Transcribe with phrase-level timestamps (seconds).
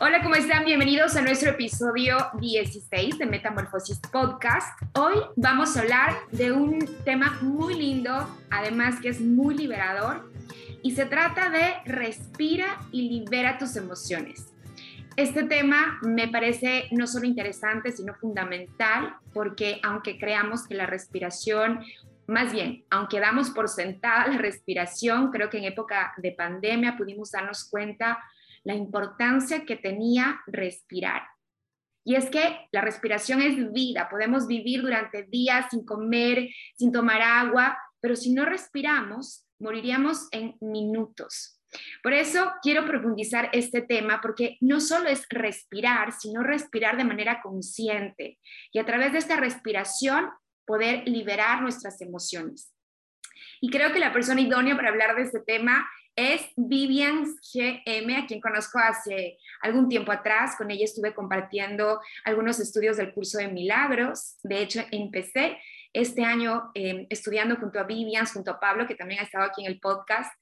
[0.00, 0.64] Hola, ¿cómo están?
[0.64, 4.80] Bienvenidos a nuestro episodio 16 de Metamorfosis Podcast.
[4.94, 10.30] Hoy vamos a hablar de un tema muy lindo, además que es muy liberador,
[10.82, 14.46] y se trata de respira y libera tus emociones.
[15.16, 21.80] Este tema me parece no solo interesante, sino fundamental, porque aunque creamos que la respiración
[22.28, 27.32] más bien, aunque damos por sentada la respiración, creo que en época de pandemia pudimos
[27.32, 28.18] darnos cuenta
[28.68, 31.22] la importancia que tenía respirar.
[32.04, 37.22] Y es que la respiración es vida, podemos vivir durante días sin comer, sin tomar
[37.22, 41.58] agua, pero si no respiramos, moriríamos en minutos.
[42.02, 47.40] Por eso quiero profundizar este tema porque no solo es respirar, sino respirar de manera
[47.40, 48.38] consciente
[48.70, 50.28] y a través de esta respiración
[50.66, 52.74] poder liberar nuestras emociones.
[53.62, 55.88] Y creo que la persona idónea para hablar de este tema
[56.18, 57.24] es Vivian
[57.54, 60.56] GM, a quien conozco hace algún tiempo atrás.
[60.58, 64.36] Con ella estuve compartiendo algunos estudios del curso de milagros.
[64.42, 65.58] De hecho, empecé
[65.92, 69.64] este año em, estudiando junto a Vivian, junto a Pablo, que también ha estado aquí
[69.64, 70.32] en el podcast,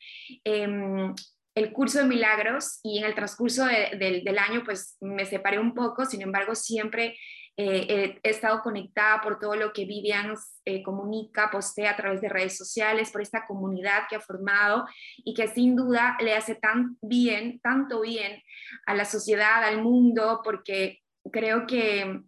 [0.45, 1.15] em,
[1.55, 6.05] el curso de milagros y en el transcurso del año pues me separé un poco,
[6.05, 7.19] sin embargo siempre
[7.59, 10.35] eh, he estado conectada por todo lo que Vivian
[10.67, 14.85] eh, comunica, postea a través de redes sociales, por esta comunidad que ha formado
[15.19, 18.43] y que sin duda le hace tan bien, tanto bien
[18.85, 21.01] a la sociedad, al mundo, porque
[21.33, 22.21] creo que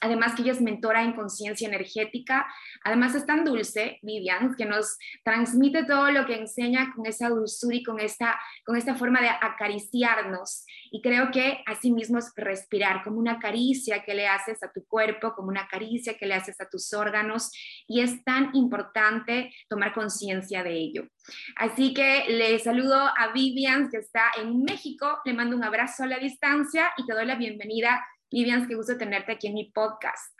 [0.00, 2.46] Además que ella es mentora en conciencia energética.
[2.84, 7.76] Además es tan dulce, Vivian, que nos transmite todo lo que enseña con esa dulzura
[7.76, 10.64] y con esta, con esta forma de acariciarnos.
[10.90, 14.84] Y creo que así mismo es respirar, como una caricia que le haces a tu
[14.86, 17.50] cuerpo, como una caricia que le haces a tus órganos.
[17.86, 21.08] Y es tan importante tomar conciencia de ello.
[21.56, 25.20] Así que le saludo a Vivian, que está en México.
[25.24, 28.96] Le mando un abrazo a la distancia y te doy la bienvenida Vivian, qué gusto
[28.96, 30.34] tenerte aquí en mi podcast.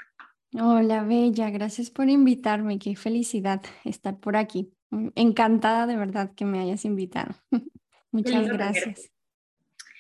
[0.59, 4.73] Hola, Bella, gracias por invitarme, qué felicidad estar por aquí.
[5.15, 7.35] Encantada de verdad que me hayas invitado.
[8.13, 9.13] Muchas gracias.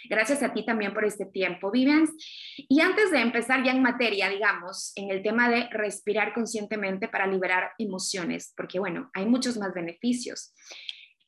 [0.08, 2.08] Gracias a ti también por este tiempo, Vivian.
[2.56, 7.26] Y antes de empezar ya en materia, digamos, en el tema de respirar conscientemente para
[7.26, 10.54] liberar emociones, porque bueno, hay muchos más beneficios.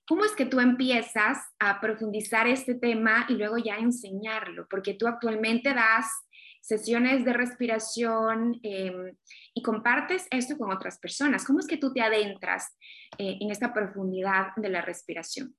[0.06, 4.66] ¿Cómo es que tú empiezas a profundizar este tema y luego ya enseñarlo?
[4.70, 6.06] Porque tú actualmente das
[6.60, 9.16] sesiones de respiración em,
[9.54, 11.44] y compartes esto con otras personas.
[11.44, 12.76] ¿Cómo es que tú te adentras
[13.19, 15.56] eh, en esta profundidad de la respiración?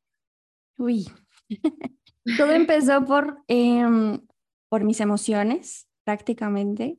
[0.78, 1.08] Uy,
[2.38, 4.22] todo empezó por, em,
[4.70, 6.98] por mis emociones prácticamente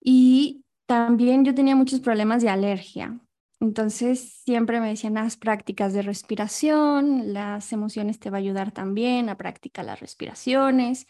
[0.00, 3.18] y también yo tenía muchos problemas de alergia.
[3.60, 9.28] Entonces siempre me decían, haz prácticas de respiración, las emociones te va a ayudar también
[9.28, 11.06] a practicar las respiraciones.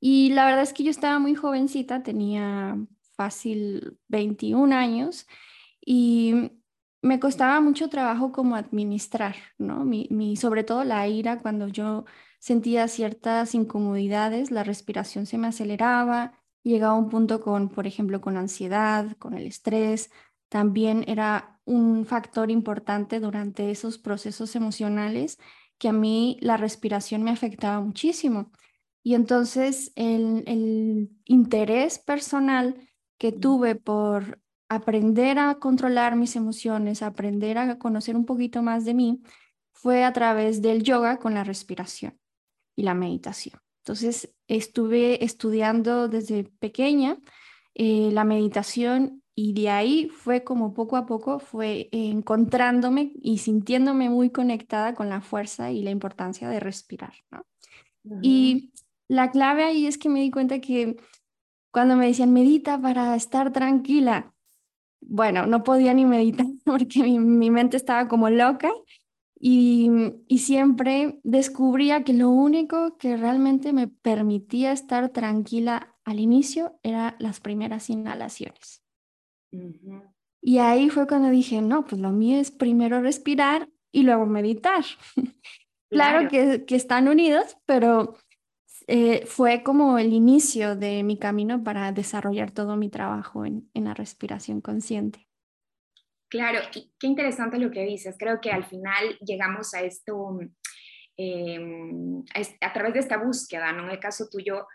[0.00, 2.76] Y la verdad es que yo estaba muy jovencita, tenía
[3.16, 5.26] fácil 21 años
[5.84, 6.52] y
[7.02, 9.84] me costaba mucho trabajo como administrar, ¿no?
[9.84, 12.04] Mi, mi, sobre todo la ira, cuando yo
[12.38, 16.32] sentía ciertas incomodidades, la respiración se me aceleraba,
[16.62, 20.10] llegaba a un punto con, por ejemplo, con ansiedad, con el estrés,
[20.48, 25.38] también era un factor importante durante esos procesos emocionales
[25.78, 28.50] que a mí la respiración me afectaba muchísimo.
[29.02, 32.76] Y entonces el, interés personal
[33.18, 38.94] que tuve por aprender a controlar mis emociones, aprender a conocer un poquito más de
[38.94, 39.22] mí,
[39.72, 42.18] fue a través del yoga con la respiración
[42.76, 43.58] y la meditación.
[43.82, 47.18] Entonces estuve estudiando desde pequeña
[47.74, 54.10] eh, la meditación y de ahí fue como poco a poco fue encontrándome y sintiéndome
[54.10, 57.14] muy conectada con la fuerza y la importancia de respirar.
[58.22, 58.72] Y
[59.10, 60.96] la clave ahí es que me di cuenta que
[61.72, 64.32] cuando me decían medita para estar tranquila,
[65.00, 68.70] bueno, no podía ni meditar porque mi, mente estaba como loca
[69.40, 69.90] Y,
[70.28, 77.16] y, siempre descubría que lo único que realmente me permitía estar tranquila al inicio era
[77.18, 78.84] las primeras inhalaciones.
[80.40, 84.84] Y ahí fue cuando dije, no, pues lo mío es primero respirar y luego meditar.
[85.90, 88.14] claro, que, que, están unidos, pero
[88.92, 93.84] eh, fue como el inicio de mi camino para desarrollar todo mi trabajo en, en
[93.84, 95.28] la respiración consciente.
[96.28, 98.16] Claro, y qué interesante lo que dices.
[98.18, 100.40] Creo que al final llegamos a esto
[101.16, 102.24] em,
[102.60, 103.84] a, través de esta búsqueda, ¿no?
[103.84, 104.66] En el caso tuyo,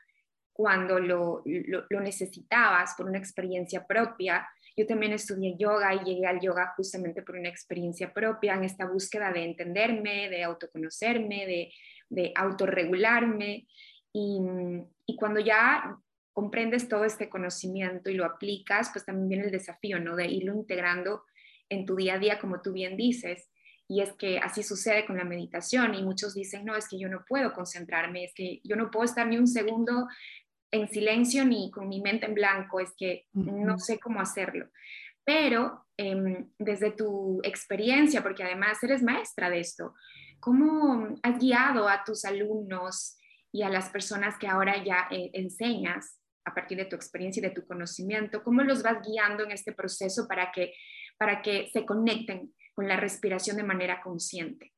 [0.54, 4.48] cuando lo, lo, necesitabas por una experiencia propia,
[4.78, 8.86] yo también estudié yoga y llegué al yoga justamente por una experiencia propia, en esta
[8.86, 11.74] búsqueda de entenderme, de autoconocerme, de,
[12.10, 13.68] de autorregularme.
[14.18, 14.40] Y,
[15.06, 16.00] y, cuando ya
[16.32, 20.16] comprendes todo este conocimiento y lo aplicas, pues también viene el desafío, ¿no?
[20.16, 21.26] De irlo integrando
[21.68, 23.50] en tu día a día, como tú bien dices.
[23.90, 27.10] Y es que así sucede con la meditación y muchos dicen, no, es que yo
[27.10, 30.08] no puedo concentrarme, es que yo no puedo estar ni un segundo
[30.72, 34.70] en silencio ni con mi mente en blanco, es que no sé cómo hacerlo.
[35.26, 39.94] Pero em, desde tu experiencia, porque además eres maestra de esto,
[40.40, 43.18] ¿cómo has guiado a tus alumnos
[43.56, 47.44] y a las personas que ahora ya eh, enseñas a partir de tu experiencia y
[47.48, 48.44] de tu conocimiento?
[48.44, 50.74] ¿Cómo los vas guiando en este proceso para que
[51.18, 54.74] para que se conecten con la respiración de manera consciente?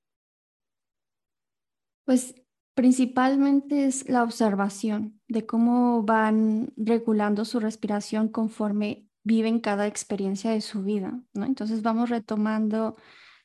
[2.06, 2.36] Pues
[2.76, 10.62] principalmente es la observación de cómo van regulando su respiración conforme viven cada experiencia de
[10.62, 11.46] su vida, ¿no?
[11.46, 12.96] Entonces vamos retomando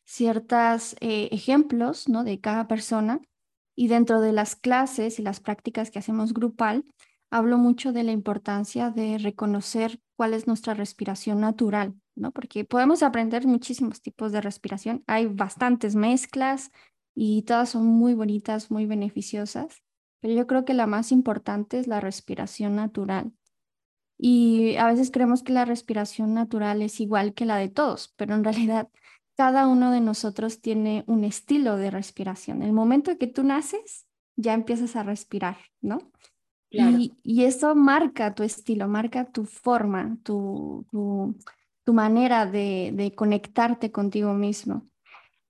[0.04, 2.22] ciertos eh, ejemplos, ¿no?
[2.22, 3.22] De cada persona
[3.74, 6.84] y dentro de las clases y las prácticas que hacemos grupal,
[7.30, 12.30] hablo mucho de la importancia de reconocer cuál es nuestra respiración natural, ¿no?
[12.30, 16.70] Porque podemos aprender muchísimos tipos de respiración, hay bastantes mezclas
[17.14, 19.82] y todas son muy bonitas, muy beneficiosas,
[20.20, 23.32] pero yo creo que la más importante es la respiración natural.
[24.18, 28.34] Y a veces creemos que la respiración natural es igual que la de todos, pero
[28.34, 28.88] en realidad
[29.42, 32.62] cada uno de nosotros tiene un estilo de respiración.
[32.62, 34.06] El momento que tú naces,
[34.36, 35.98] ya empiezas a respirar, ¿no?
[36.70, 37.12] Y,
[37.42, 44.86] eso marca tu estilo, marca tu forma, tu, tu, manera de, conectarte contigo mismo.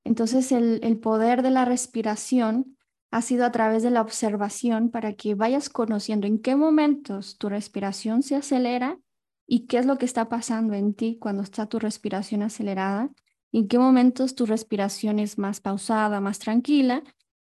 [0.05, 2.79] Entonces el, el poder de la respiración
[3.11, 7.51] ha sido a través de la observación para que vayas conociendo en qué momentos tu
[7.51, 8.99] respiración se acelera
[9.47, 13.11] y qué es lo que está pasando en ti cuando está tu respiración acelerada,
[13.53, 17.03] en qué momentos tu respiración es más pausada, más tranquila,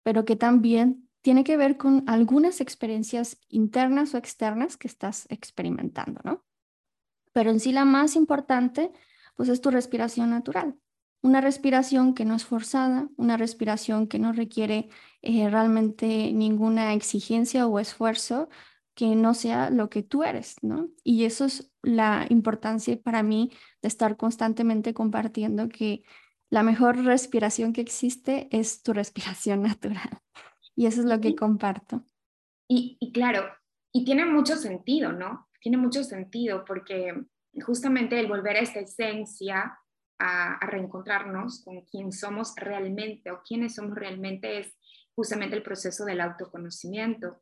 [0.04, 6.22] pero que también tiene que ver con algunas experiencias internas o externas que estás experimentando,
[6.24, 6.44] ¿no?
[7.34, 8.92] Pero en sí la más importante,
[9.36, 10.76] pues es tu respiración natural.
[11.22, 14.90] Una respiración que no es forzada, una respiración que no requiere
[15.22, 18.50] eh, realmente ninguna exigencia o esfuerzo
[18.94, 20.90] que no sea lo que tú eres, ¿no?
[21.04, 23.52] Y eso es la importancia para mí
[23.82, 26.04] de estar constantemente compartiendo que
[26.50, 30.20] la mejor respiración que existe es tu respiración natural.
[30.76, 32.06] Y eso es lo que comparto.
[32.68, 33.44] Y, claro,
[33.92, 35.50] y tiene mucho sentido, ¿no?
[35.60, 37.14] Tiene mucho sentido porque
[37.66, 39.78] justamente el volver a esta esencia,
[40.18, 44.78] a, a reencontrarnos con quién somos realmente o quiénes somos realmente es
[45.14, 47.42] justamente el proceso del autoconocimiento.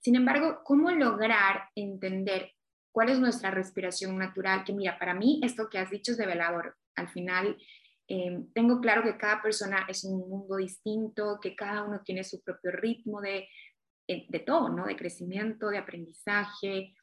[0.00, 2.52] Sin embargo, ¿cómo lograr entender
[2.92, 4.64] cuál es nuestra respiración natural?
[4.64, 6.76] Que mira, para mí esto que has dicho es develador.
[6.94, 7.56] Al final,
[8.10, 12.42] Em, tengo claro que cada persona es un mundo distinto, que cada uno tiene su
[12.42, 13.46] propio ritmo de,
[14.08, 14.86] eh, de todo, ¿no?
[14.86, 16.94] De crecimiento, de aprendizaje,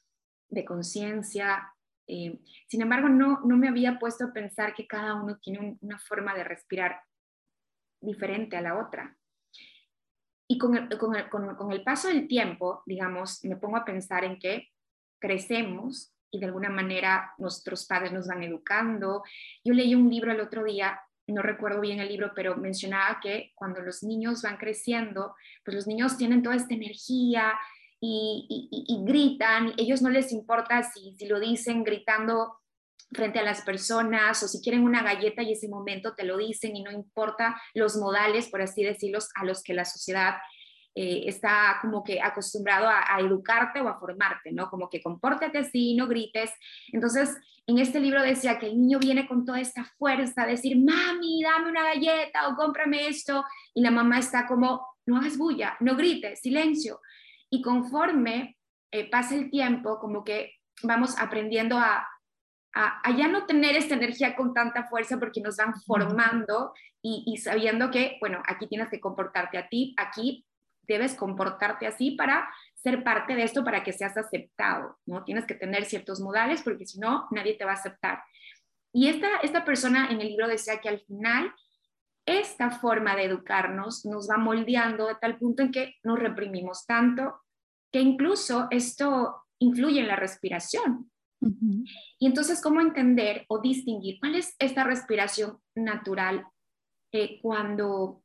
[0.49, 1.71] de conciencia.
[2.07, 5.99] Em, sin embargo, no, no me había puesto a pensar que cada uno tiene una
[5.99, 6.99] forma de respirar
[8.01, 9.15] diferente a la otra.
[10.47, 14.23] Y con el, con, el, con el paso del tiempo, digamos, me pongo a pensar
[14.23, 14.69] en que
[15.19, 19.23] crecemos y de alguna manera nuestros padres nos van educando.
[19.63, 23.53] Yo leí un libro el otro día, no recuerdo bien el libro, pero mencionaba que
[23.55, 27.53] cuando los niños van creciendo, pues los niños tienen toda esta energía
[27.99, 32.57] y, y, gritan, ellos no les importa si, si lo dicen gritando
[33.11, 36.75] frente a las personas o si quieren una galleta y ese momento te lo dicen
[36.75, 40.35] y no importa los modales, por así decirlo, a los que la sociedad
[40.97, 44.69] eh, está como que acostumbrado a, educarte o a formarte, ¿no?
[44.69, 46.51] Como que compórtate así, no grites.
[46.93, 47.35] Entonces,
[47.67, 51.43] en este libro decía que el niño viene con toda esta fuerza a decir, mami,
[51.43, 53.43] dame una galleta o cómprame esto,
[53.73, 57.01] y la mamá está como, no hagas bulla, no grites, silencio.
[57.49, 58.57] Y conforme
[58.91, 62.07] eh, pasa el tiempo, como que vamos aprendiendo a,
[62.75, 67.37] a, ya no tener esta energía con tanta fuerza porque nos van formando y, y,
[67.37, 70.45] sabiendo que, bueno, aquí tienes que comportarte a ti, aquí
[70.81, 75.23] debes comportarte así para ser parte de esto, para que seas aceptado, ¿no?
[75.23, 78.21] Tienes que tener ciertos modales porque si no, nadie te va a aceptar.
[78.93, 81.53] Y esta, esta persona en el libro decía que al final
[82.25, 87.41] esta forma de educarnos nos va moldeando de tal punto en que nos reprimimos tanto
[87.91, 91.11] que incluso esto influye en la respiración.
[91.41, 96.45] Y entonces, ¿cómo entender o distinguir cuál es esta respiración natural
[97.11, 98.23] eh, cuando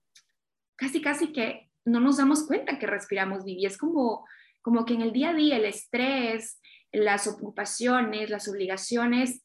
[0.76, 3.59] casi, casi que no nos damos cuenta que respiramos bien?
[3.67, 4.26] es como,
[4.62, 6.61] como que en el día a día el estrés,
[6.93, 9.43] las ocupaciones, las obligaciones,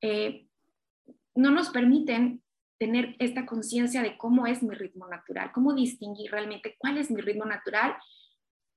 [0.00, 0.46] eh,
[1.34, 2.42] no nos permiten
[2.78, 7.20] tener esta conciencia de cómo es mi ritmo natural, cómo distinguir realmente cuál es mi
[7.20, 7.96] ritmo natural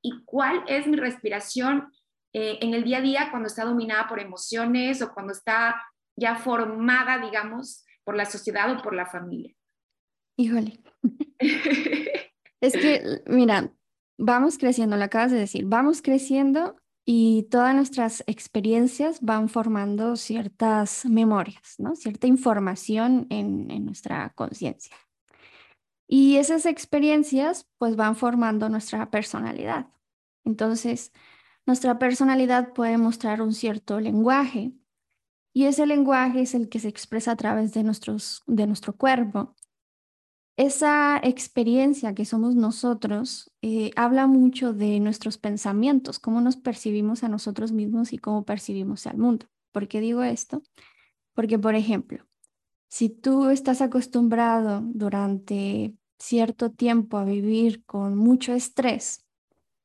[0.01, 1.91] y cuál es mi respiración
[2.33, 5.81] eh, en el día a día cuando está dominada por emociones o cuando está
[6.15, 9.55] ya formada, digamos, por la sociedad o por la familia.
[10.38, 10.79] Híjole.
[12.62, 13.71] es que, mira,
[14.17, 21.05] vamos creciendo, lo acabas de decir, vamos creciendo y todas nuestras experiencias van formando ciertas
[21.05, 21.95] memorias, ¿no?
[21.95, 24.95] Cierta información en, en nuestra conciencia.
[26.07, 29.88] Y esas experiencias pues van formando nuestra personalidad.
[30.43, 31.12] Entonces,
[31.69, 34.73] nuestra personalidad puede mostrar un cierto lenguaje
[35.53, 39.55] y ese lenguaje es el que se expresa a través de, nuestros, de nuestro cuerpo.
[40.57, 47.29] Esa experiencia que somos nosotros eh, habla mucho de nuestros pensamientos, cómo nos percibimos a
[47.29, 49.45] nosotros mismos y cómo percibimos al mundo.
[49.71, 50.63] ¿Por qué digo esto?
[51.35, 52.25] Porque, por ejemplo,
[52.88, 59.28] si tú estás acostumbrado durante cierto tiempo a vivir con mucho estrés,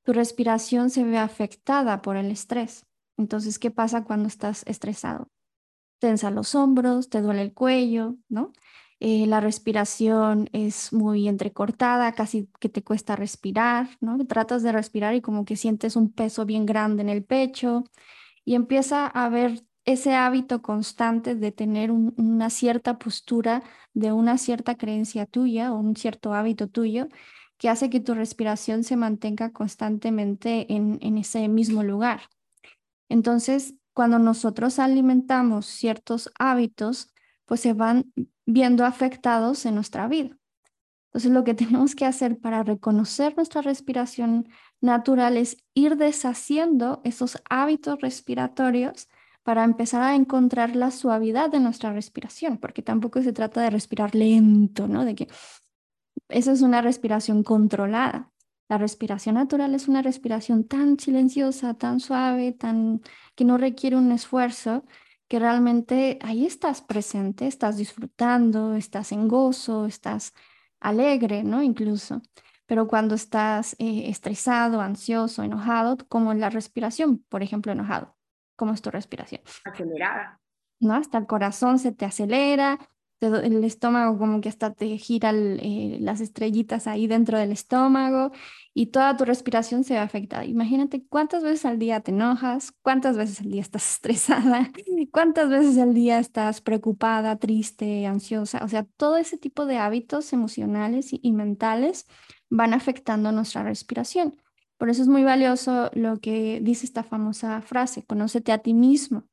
[0.05, 2.87] tu respiración se ve afectada por el estrés.
[3.17, 5.29] Entonces, ¿qué pasa cuando estás estresado?
[5.99, 8.53] Tensa los hombros, te duele el cuello, ¿no?
[9.01, 14.19] Eh, la respiración es muy entrecortada, casi que te cuesta respirar, ¿no?
[14.27, 17.85] Tratas de respirar y como que sientes un peso bien grande en el pecho
[18.45, 24.77] y empieza a haber ese hábito constante de tener una cierta postura de una cierta
[24.77, 27.09] creencia tuya o un cierto hábito tuyo
[27.59, 32.23] que hace que tu respiración se mantenga constantemente en, ese mismo lugar.
[33.09, 37.13] Entonces, cuando nosotros alimentamos ciertos hábitos,
[37.45, 38.13] pues se van
[38.47, 40.37] viendo afectados en nuestra vida.
[41.07, 44.49] Entonces, lo que tenemos que hacer para reconocer nuestra respiración
[44.81, 49.09] natural es ir deshaciendo esos hábitos respiratorios
[49.45, 54.15] para empezar a encontrar la suavidad de nuestra respiración, porque tampoco se trata de respirar
[54.15, 55.05] lento, ¿no?
[55.05, 55.29] De que
[56.29, 58.31] esa es una respiración controlada.
[58.69, 63.03] La respiración natural es una respiración tan silenciosa, tan suave, tan
[63.35, 64.85] que no requiere un esfuerzo,
[65.29, 70.33] que realmente ahí estás presente, estás disfrutando, estás en gozo, estás
[70.81, 71.63] alegre, ¿no?
[71.63, 72.23] Incluso.
[72.67, 78.17] Pero cuando estás eh, estresado, ansioso, enojado, como la respiración, por ejemplo, enojado,
[78.57, 79.43] ¿cómo es tu respiración?
[79.65, 80.41] Acelerada.
[80.81, 80.95] ¿No?
[80.95, 82.79] Hasta el corazón se te acelera,
[83.27, 88.33] el estómago como que hasta te gira eh, las estrellitas ahí dentro del estómago
[88.73, 90.45] y toda tu respiración se ve afectada.
[90.45, 94.71] Imagínate cuántas veces al día te enojas, cuántas veces al día estás estresada,
[95.13, 98.65] cuántas veces al día estás preocupada, triste, ansiosa.
[98.65, 102.07] O sea, todo ese tipo de hábitos emocionales y mentales
[102.51, 104.37] van afectando nuestra respiración.
[104.77, 109.25] Por eso es muy valioso lo que dice esta famosa frase, conócete a ti mismo,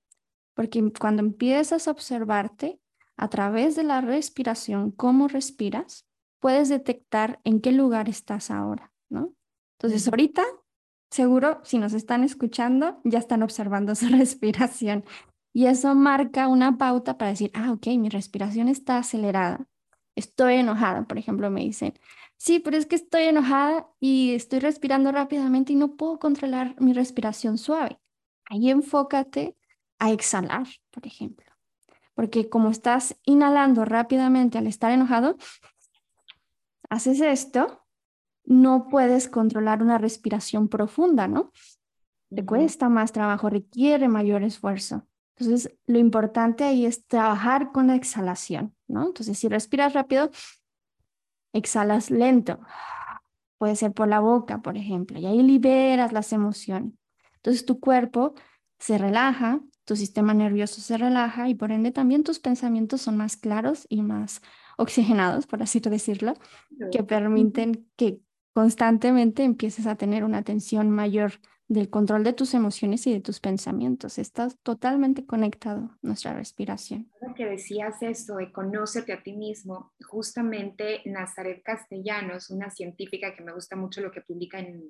[0.54, 2.81] porque cuando empiezas a observarte,
[3.22, 6.08] a través de la respiración, cómo respiras,
[6.40, 9.36] puedes detectar en qué lugar estás ahora, ¿no?
[9.78, 10.44] Entonces, ahorita,
[11.12, 15.06] seguro, si nos están escuchando, ya están observando su respiración.
[15.54, 19.68] Y eso marca una pauta para decir, ah, ok, mi respiración está acelerada.
[20.16, 21.94] Estoy enojada, por ejemplo, me dicen,
[22.38, 26.94] sí, pero es que estoy enojada y estoy respirando rápidamente y no puedo controlar mi
[26.94, 28.00] respiración suave.
[28.46, 29.56] Ahí enfócate
[30.00, 31.51] a exhalar, por ejemplo
[32.22, 35.38] porque como estás inhalando rápidamente al estar enojado,
[36.88, 37.84] haces esto,
[38.44, 41.52] no puedes controlar una respiración profunda, ¿no?
[42.30, 45.08] Te cuesta más trabajo, requiere mayor esfuerzo.
[45.36, 49.08] Entonces, lo importante ahí es trabajar con la exhalación, ¿no?
[49.08, 50.30] Entonces, si respiras rápido,
[51.54, 52.60] exhalas lento.
[53.58, 56.94] Puede ser por la boca, por ejemplo, y ahí liberas las emociones.
[57.38, 58.36] Entonces, tu cuerpo
[58.78, 63.38] se relaja, tu sistema nervioso se relaja y por ende también tus pensamientos son más
[63.38, 64.42] claros y más
[64.78, 66.34] oxigenados, por así decirlo,
[66.92, 68.20] que permiten que
[68.54, 71.34] constantemente empieces a tener una atención mayor
[71.72, 74.18] del control de tus emociones y de tus pensamientos.
[74.18, 77.10] Está totalmente conectado nuestra respiración.
[77.38, 83.54] Que decías eso de conócete a ti mismo, justamente Nazaret Castellanos, una científica que me
[83.54, 84.84] gusta mucho lo que publica en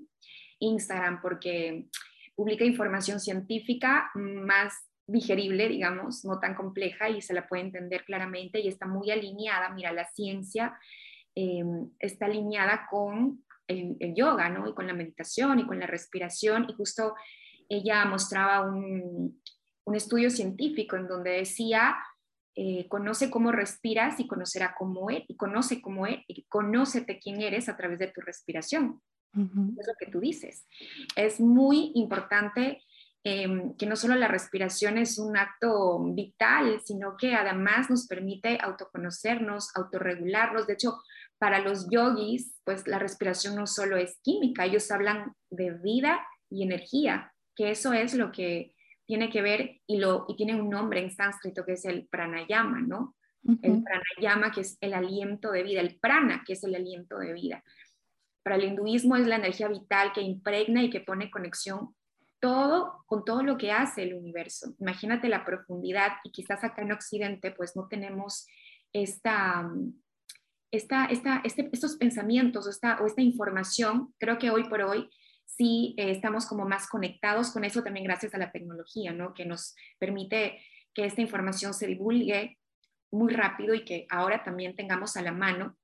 [0.58, 1.88] Instagram porque
[2.42, 4.74] publica información científica más
[5.06, 9.70] digerible, digamos, no tan compleja y se la puede entender claramente y está muy alineada.
[9.70, 10.76] Mira, la ciencia
[11.36, 11.64] eh,
[12.00, 14.68] está alineada con el, yoga, ¿no?
[14.68, 16.66] Y con la meditación y con la respiración.
[16.68, 17.14] Y justo
[17.70, 19.40] ella mostraba un,
[19.84, 21.96] un estudio científico en donde decía,
[22.56, 27.40] eh, conoce cómo respiras y conocerá cómo es, y conoce cómo es, y conócete quién
[27.40, 29.00] eres a través de tu respiración.
[29.34, 30.68] Es lo que tú dices.
[31.16, 32.84] Es muy importante
[33.24, 38.58] em, que no solo la respiración es un acto vital, sino que además nos permite
[38.62, 40.68] autoconocernos, autorregularnos.
[40.68, 40.98] De hecho,
[41.38, 46.20] para los yogis, pues la respiración no solo es química, ellos hablan de vida
[46.50, 48.74] y energía, que eso es lo que
[49.08, 52.82] tiene que ver y, lo, y tiene un nombre en sánscrito que es el pranayama,
[52.82, 53.16] ¿no?
[53.44, 57.34] El pranayama que es el aliento de vida, el prana que es el aliento de
[57.34, 57.64] vida.
[58.44, 61.96] Para el hinduismo es la energía vital que impregna y que pone conexión
[62.40, 64.74] todo con todo lo que hace el universo.
[64.80, 68.48] Imagínate la profundidad y quizás acá en Occidente pues no tenemos
[68.94, 69.70] esta
[70.72, 75.10] esta, esta, este, estos pensamientos esta, o esta información, creo que hoy por hoy
[75.46, 79.34] sí eh, estamos como más conectados con eso también gracias a la tecnología, ¿no?
[79.34, 80.62] Que nos permite
[80.94, 82.58] que esta información se divulgue
[83.12, 85.78] muy rápido y que ahora también tengamos a la mano.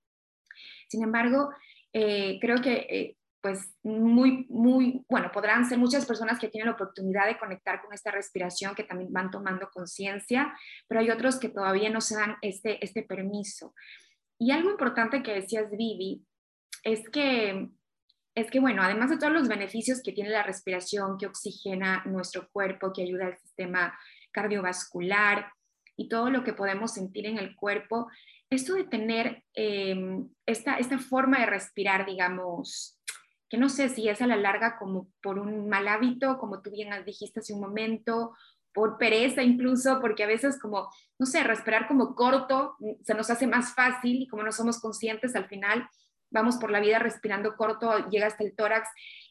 [0.88, 1.50] Sin embargo,
[1.94, 6.74] eh, creo que eh, pues muy, muy, bueno, podrán ser muchas personas que tienen la
[6.74, 10.54] oportunidad de conectar con esta respiración, que también van tomando conciencia,
[10.88, 13.74] pero hay otros que todavía no se dan este, este permiso.
[14.40, 16.26] Y algo importante que decías, Vivi,
[16.84, 17.70] es que,
[18.36, 22.50] es que, bueno, además de todos los beneficios que tiene la respiración, que oxigena nuestro
[22.52, 23.98] cuerpo, que ayuda al sistema
[24.32, 25.52] cardiovascular
[25.96, 28.08] y todo lo que podemos sentir en el cuerpo,
[28.50, 32.98] esto de tener em, esta, esta forma de respirar, digamos,
[33.50, 36.72] que no sé si es a la larga como por un mal hábito, como tú
[36.72, 38.34] bien dijiste hace un momento,
[38.74, 43.30] por pereza incluso, porque a veces como, no sé, respirar como corto mm, se nos
[43.30, 45.90] hace más fácil y como no somos conscientes, al final
[46.30, 48.88] vamos por la vida respirando corto, llega hasta el tórax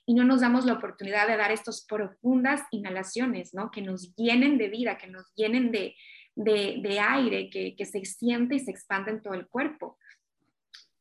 [0.06, 3.70] y no nos damos la oportunidad de dar estas profundas inhalaciones, ¿no?
[3.70, 5.94] Que nos llenen de vida, que nos llenen de,
[6.36, 9.98] de, aire, que, que, se siente y se expande en todo el cuerpo.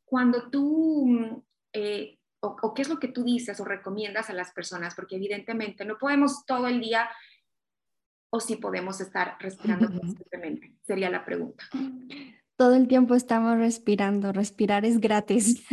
[0.05, 1.43] Cuando tú,
[1.73, 5.17] eh, o, o qué es lo que tú dices o recomiendas a las personas, porque
[5.17, 7.09] evidentemente no podemos todo el día
[8.35, 10.73] o si podemos estar respirando constantemente?
[10.83, 11.63] Sería la pregunta.
[12.57, 15.65] Todo el tiempo estamos respirando, respirar es gratis.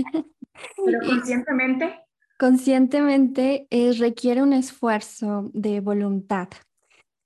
[0.85, 2.01] Pero conscientemente.
[2.39, 6.49] Conscientemente eh, requiere un esfuerzo de voluntad.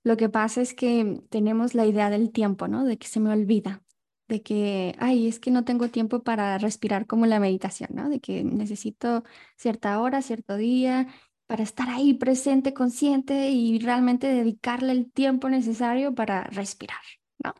[0.07, 2.85] Lo que pasa es que tenemos la idea del tiempo, ¿no?
[2.85, 3.83] De que se me olvida,
[4.29, 8.07] de que, ay, es que no tengo tiempo para respirar como la meditación, ¿no?
[8.07, 9.25] De que necesito
[9.57, 11.07] cierta hora, cierto día
[11.45, 17.01] para estar ahí presente, consciente y realmente dedicarle el tiempo necesario para respirar,
[17.43, 17.53] ¿no?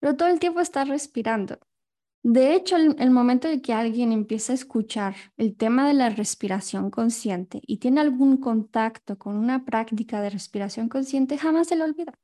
[0.00, 1.60] Pero todo el tiempo está respirando.
[2.28, 6.90] De hecho, el, momento de que alguien empieza a escuchar el tema de la respiración
[6.90, 12.18] consciente y tiene algún contacto con una práctica de respiración consciente, jamás se le olvida.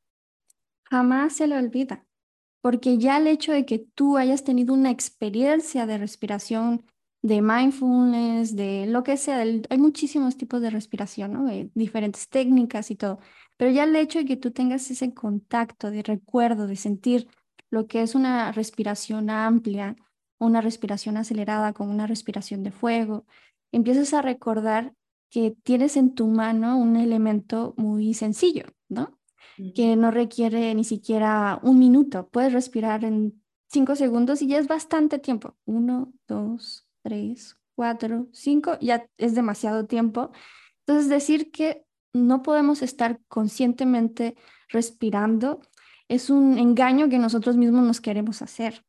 [0.90, 2.04] Jamás se le olvida.
[2.60, 6.84] Porque ya el hecho de que tú hayas tenido una experiencia de respiración
[7.22, 9.38] de mindfulness, de lo que sea.
[9.38, 11.70] hay muchísimos tipos de respiración, ¿no?
[11.74, 13.20] Diferentes técnicas y todo.
[13.56, 17.28] Pero ya el hecho de que tú tengas ese contacto de recuerdo, de sentir
[17.72, 19.96] lo que es una respiración amplia,
[20.38, 23.24] una respiración acelerada con una respiración de fuego,
[23.72, 24.92] empiezas a recordar
[25.30, 29.18] que tienes en tu mano un elemento muy sencillo, ¿no?
[29.74, 32.28] Que no requiere ni siquiera un minuto.
[32.28, 35.56] Puedes respirar en cinco segundos y ya es bastante tiempo.
[35.64, 40.30] Uno, dos, tres, cuatro, cinco, ya es demasiado tiempo.
[40.80, 44.36] Entonces, decir que no podemos estar conscientemente
[44.68, 45.62] respirando
[46.12, 48.84] es un engaño que nosotros mismos nos queremos hacer.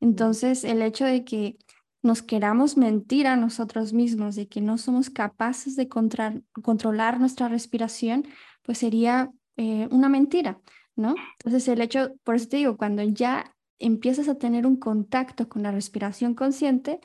[0.00, 1.56] Entonces, el hecho de que
[2.02, 8.26] nos queramos mentir a nosotros mismos, de que no somos capaces de controlar nuestra respiración,
[8.62, 10.60] pues sería eh, una mentira,
[10.96, 11.14] ¿no?
[11.38, 15.62] Entonces, el hecho, por eso te digo, cuando ya empiezas a tener un contacto con
[15.62, 16.98] la respiración consciente,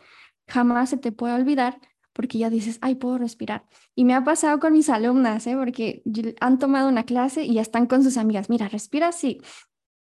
[0.47, 1.79] jamás se te puede olvidar
[2.19, 3.63] porque ya dices, ay, puedo respirar.
[3.95, 5.55] Y me ha pasado con mis alumnas, ¿eh?
[5.55, 6.03] porque
[6.41, 9.39] han tomado una clase y ya están con sus amigas, mira, respira así,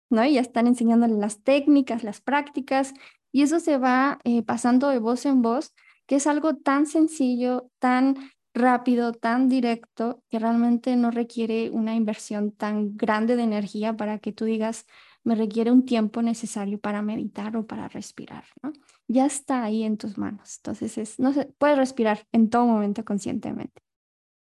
[0.09, 0.23] ¿no?
[0.23, 2.93] Y ya están enseñándole las técnicas, las prácticas,
[3.33, 5.73] y eso se va eh, pasando de voz en voz,
[6.05, 8.15] que es algo tan sencillo, tan
[8.53, 14.31] rápido, tan directo, que realmente no requiere una inversión tan grande de energía para que
[14.31, 14.85] tú digas,
[15.25, 18.71] me requiere un tiempo necesario para meditar o para respirar, ¿no?
[19.07, 20.57] Ya está ahí en tus manos.
[20.57, 23.81] Entonces, es, no se, puedes respirar en todo momento conscientemente.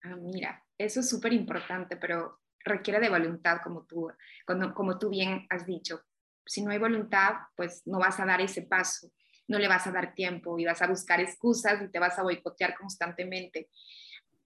[0.04, 4.12] Ah, mira, eso es súper importante, pero requiere de voluntad, como tú,
[4.46, 6.02] como, como tú bien has dicho.
[6.46, 9.10] Si no hay voluntad, pues no vas a dar ese paso,
[9.48, 12.24] no le vas a dar tiempo y vas a buscar excusas y te vas a
[12.24, 13.69] boicotear constantemente.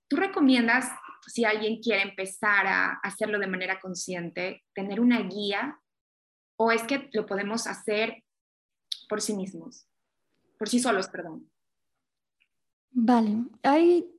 [0.08, 0.91] ¿Tú recomiendas,
[1.26, 5.80] si alguien quiere empezar a hacerlo de manera consciente, tener una guía
[6.58, 8.24] o es que lo podemos hacer
[9.08, 9.88] por sí mismos,
[10.58, 11.50] por sí solos, perdón?
[12.91, 14.10] Vale, hay,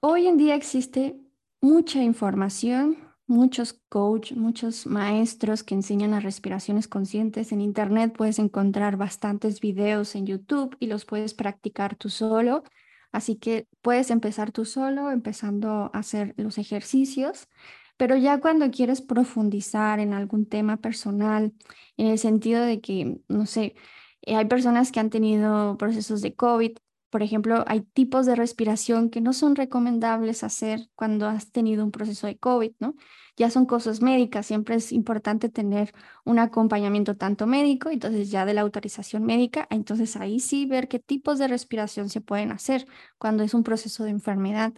[0.00, 1.20] hoy en día existe
[1.60, 7.52] mucha información, muchos coaches, muchos maestros que enseñan las respiraciones conscientes.
[7.52, 12.64] En Internet puedes encontrar bastantes videos en YouTube y los puedes practicar tú solo.
[13.12, 17.48] Así que puedes empezar tú solo, empezando a hacer los ejercicios,
[17.96, 21.52] pero ya cuando quieres profundizar en algún tema personal,
[21.96, 23.74] en el sentido de que, no sé,
[24.22, 26.78] eh, hay personas que han tenido procesos de COVID,
[27.14, 31.92] por ejemplo, hay tipos de respiración que no son recomendables hacer cuando has tenido un
[31.92, 32.96] proceso de COVID, ¿no?
[33.36, 35.92] Ya son cosas médicas, siempre es importante tener
[36.24, 40.98] un acompañamiento tanto médico, entonces ya de la autorización médica, entonces ahí sí ver qué
[40.98, 42.84] tipos de respiración se pueden hacer
[43.16, 44.72] cuando es un proceso de enfermedad.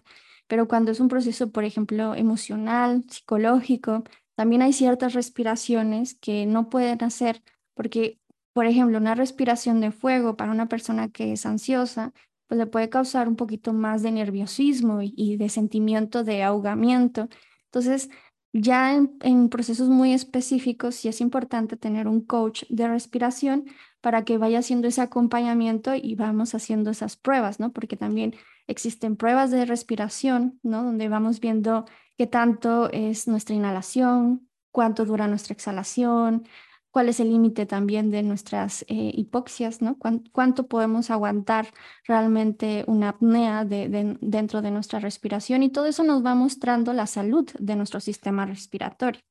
[0.47, 4.03] Pero cuando es un proceso, por ejemplo, emocional, psicológico,
[4.35, 8.19] también hay ciertas respiraciones que no pueden hacer porque
[8.57, 12.11] por ejemplo, una respiración de fuego para una persona que es ansiosa,
[12.47, 17.29] pues le puede causar un poquito más de nerviosismo y, de sentimiento de ahogamiento.
[17.65, 18.09] Entonces,
[18.53, 23.65] ya en, procesos muy específicos, sí es importante tener un coach de respiración
[24.01, 27.71] para que vaya haciendo ese acompañamiento y vamos haciendo esas pruebas, ¿no?
[27.73, 28.33] Porque también
[28.67, 30.83] existen pruebas de respiración, ¿no?
[30.83, 31.85] Donde vamos viendo
[32.17, 36.45] qué tanto es nuestra inhalación, cuánto dura nuestra exhalación,
[36.91, 39.97] cuál es el límite también de nuestras eh, hipoxias, ¿no?
[40.31, 41.67] ¿Cuánto podemos aguantar
[42.05, 45.63] realmente una apnea dentro de nuestra respiración?
[45.63, 49.21] Y todo eso nos va mostrando la salud de nuestro sistema respiratorio.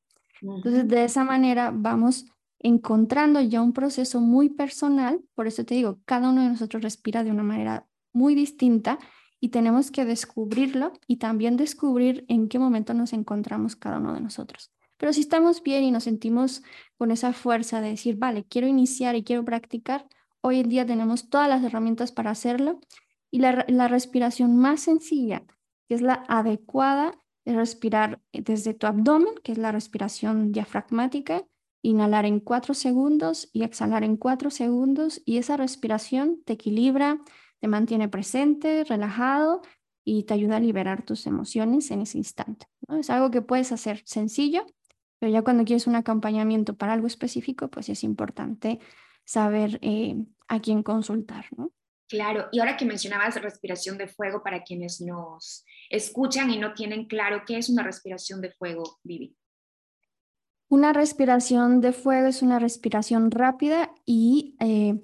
[0.41, 2.25] Entonces, de esa manera vamos
[2.59, 7.23] encontrando ya un proceso muy personal, por eso te digo, cada uno de nosotros respira
[7.23, 8.97] de una manera muy distinta
[9.39, 14.21] y tenemos que descubrirlo y también descubrir en qué momento nos encontramos cada uno de
[14.21, 14.71] nosotros.
[14.97, 16.63] Pero si estamos bien y nos sentimos
[16.97, 20.07] con esa fuerza de decir, vale, quiero iniciar y quiero practicar,
[20.41, 22.79] hoy en día tenemos todas las herramientas para hacerlo.
[23.29, 25.43] Y la, respiración más sencilla,
[25.87, 27.13] que es la adecuada,
[27.45, 31.45] es respirar desde tu abdomen, que es la respiración diafragmática,
[31.81, 35.21] inhalar en cuatro segundos y exhalar en cuatro segundos.
[35.25, 37.19] Y esa respiración te equilibra,
[37.59, 39.61] te mantiene presente, relajado
[40.03, 42.67] y te ayuda a liberar tus emociones en ese instante.
[42.99, 44.65] Es algo que puedes hacer sencillo
[45.19, 48.79] pero ya cuando quieres un acompañamiento para algo específico, pues es importante
[49.25, 50.15] saber eh,
[50.47, 51.71] a quién consultar, ¿no?
[52.07, 57.05] Claro, y ahora que mencionabas respiración de fuego para quienes nos escuchan y no tienen
[57.05, 59.35] claro qué es una respiración de fuego, Vivi.
[60.69, 65.01] Una respiración de fuego es una respiración rápida y eh,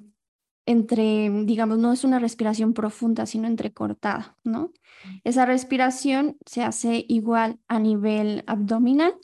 [0.66, 4.72] entre, digamos, no es una respiración profunda, sino entrecortada, ¿no?
[5.06, 5.18] Mm.
[5.24, 9.16] Esa respiración se hace igual a nivel abdominal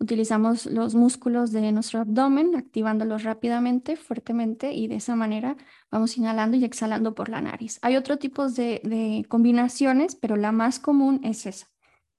[0.00, 5.56] Utilizamos los músculos de nuestro abdomen, activándolos rápidamente, fuertemente, y de esa manera
[5.90, 7.80] vamos inhalando y exhalando por la nariz.
[7.82, 11.66] Hay otro tipos de, combinaciones, pero la más común es esa.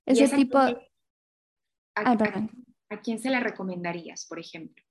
[0.06, 0.58] Ese tipo...
[0.58, 0.76] A,
[1.96, 2.18] ah,
[2.90, 4.84] ¿A quién se la recomendarías, por ejemplo?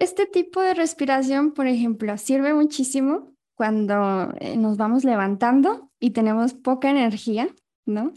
[0.00, 6.54] Este tipo de respiración, por ejemplo, sirve muchísimo cuando eh, nos vamos levantando y tenemos
[6.54, 8.14] poca energía, ¿no?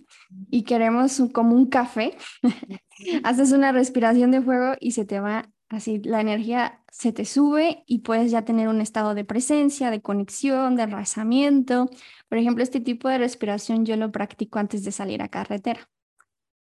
[0.49, 2.15] Y queremos como un café.
[3.25, 7.83] Haces una respiración de fuego y se te va así, la energía se te sube
[7.85, 11.89] y puedes ya tener un estado de presencia, de conexión, de arrasamiento.
[12.29, 15.89] Por ejemplo, este tipo de respiración yo lo practico antes de salir a carretera.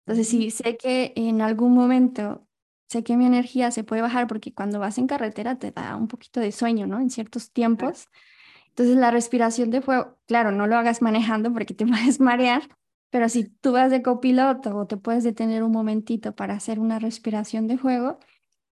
[0.06, 2.48] Entonces, si sé que en algún momento
[2.90, 6.08] sé que mi energía se puede bajar porque cuando vas en carretera te da un
[6.08, 7.00] poquito de sueño, ¿no?
[7.00, 8.08] En ciertos tiempos.
[8.70, 12.64] Entonces, la respiración de fuego, claro, no lo hagas manejando porque te puedes marear,
[13.10, 17.00] pero si tú vas de copiloto o te puedes detener un momentito para hacer una
[17.00, 18.20] respiración de juego,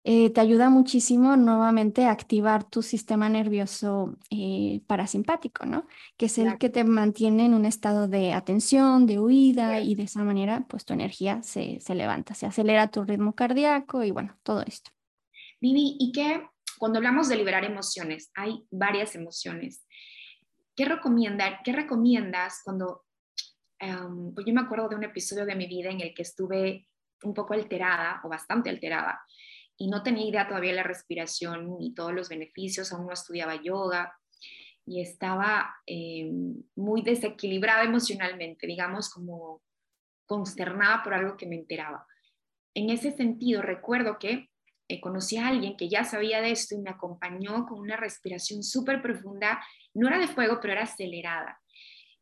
[0.06, 5.86] eh, te ayuda muchísimo nuevamente a activar tu sistema nervioso eh, parasimpático, ¿no?
[6.18, 10.02] Que es el que te mantiene en un estado de atención, de huida y de
[10.02, 14.36] esa manera pues tu energía se, se levanta, se acelera tu ritmo cardíaco y bueno,
[14.42, 14.90] todo esto.
[15.58, 16.50] Vivi, ¿y qué?
[16.78, 19.86] Cuando hablamos de liberar emociones, hay varias emociones.
[20.76, 23.04] ¿Qué, recomienda, ¿Qué recomiendas cuando
[24.34, 26.88] pues yo me acuerdo de un episodio de mi vida en el que estuve
[27.22, 29.20] un poco alterada o bastante alterada
[29.76, 33.60] y no tenía idea todavía de la respiración ni todos los beneficios, aún no estudiaba
[33.62, 34.14] yoga
[34.86, 36.30] y estaba eh,
[36.76, 39.62] muy desequilibrada emocionalmente, digamos como
[40.26, 42.06] consternada por algo que me enteraba.
[42.74, 44.50] En ese sentido, recuerdo que
[44.88, 48.62] eh, conocí a alguien que ya sabía de esto y me acompañó con una respiración
[48.62, 51.58] súper profunda, no era de fuego, pero era acelerada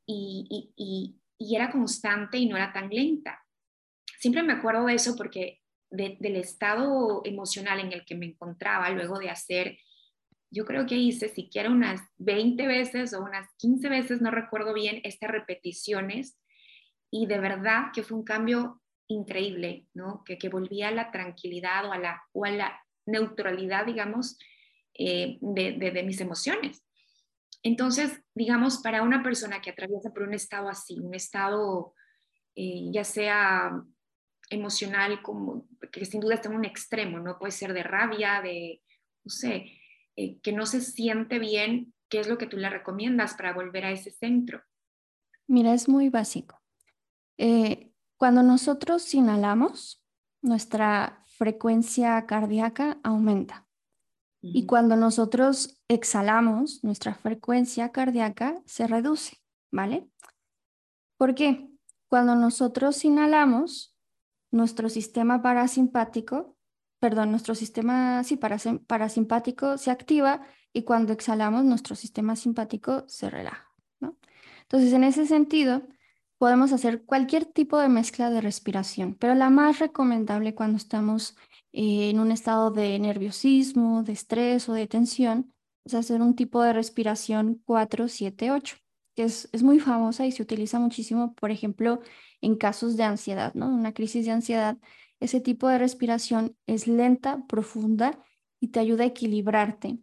[0.06, 3.42] y, y, y, era constante y no era tan lenta.
[4.18, 5.62] Siempre me acuerdo de eso porque
[5.92, 9.78] del estado emocional en el que me encontraba luego de hacer,
[10.50, 15.00] yo creo que hice siquiera unas 20 veces o unas 15 veces, no recuerdo bien,
[15.05, 16.38] estas repeticiones
[17.11, 20.22] y de verdad que fue un cambio increíble, ¿no?
[20.24, 24.38] Que, que volvía a la tranquilidad o a la, o a la neutralidad, digamos,
[24.94, 26.83] eh, de, de, mis emociones.
[27.62, 31.94] Entonces, digamos, para una persona que atraviesa por un estado así, un estado
[32.55, 33.83] eh, ya sea
[34.52, 37.38] emocional, como que sin duda está en un extremo, ¿no?
[37.38, 38.82] Puede ser de rabia, de,
[39.24, 39.72] no sé,
[40.16, 43.84] eh, que no se siente bien, ¿qué es lo que tú le recomiendas para volver
[43.84, 44.62] a ese centro?
[45.46, 46.60] Mira, es muy básico.
[48.22, 50.00] Cuando nosotros inhalamos,
[50.42, 53.66] nuestra frecuencia cardíaca aumenta.
[54.40, 59.38] Y cuando nosotros exhalamos, nuestra frecuencia cardíaca se reduce,
[59.72, 60.08] ¿vale?
[61.16, 61.68] ¿Por qué?
[62.06, 63.91] Cuando nosotros inhalamos,
[64.52, 66.56] nuestro sistema parasimpático,
[67.00, 73.68] perdón, nuestro sistema sí, parasimpático se activa y cuando exhalamos, nuestro sistema simpático se relaja,
[73.98, 74.16] ¿no?
[74.62, 75.82] Entonces, en ese sentido,
[76.38, 81.36] podemos hacer cualquier tipo de mezcla de respiración, pero la más recomendable cuando estamos
[81.72, 85.52] en un estado de nerviosismo, de estrés o de tensión
[85.84, 88.80] es hacer un tipo de respiración 4-7-8, que
[89.16, 92.01] es, es muy famosa y se utiliza muchísimo, por ejemplo,
[92.40, 93.68] en casos de ansiedad, ¿no?
[93.68, 94.79] Una crisis de ansiedad,
[95.20, 98.18] ese tipo de respiración es lenta, profunda
[98.61, 99.98] y te ayuda a equilibrarte.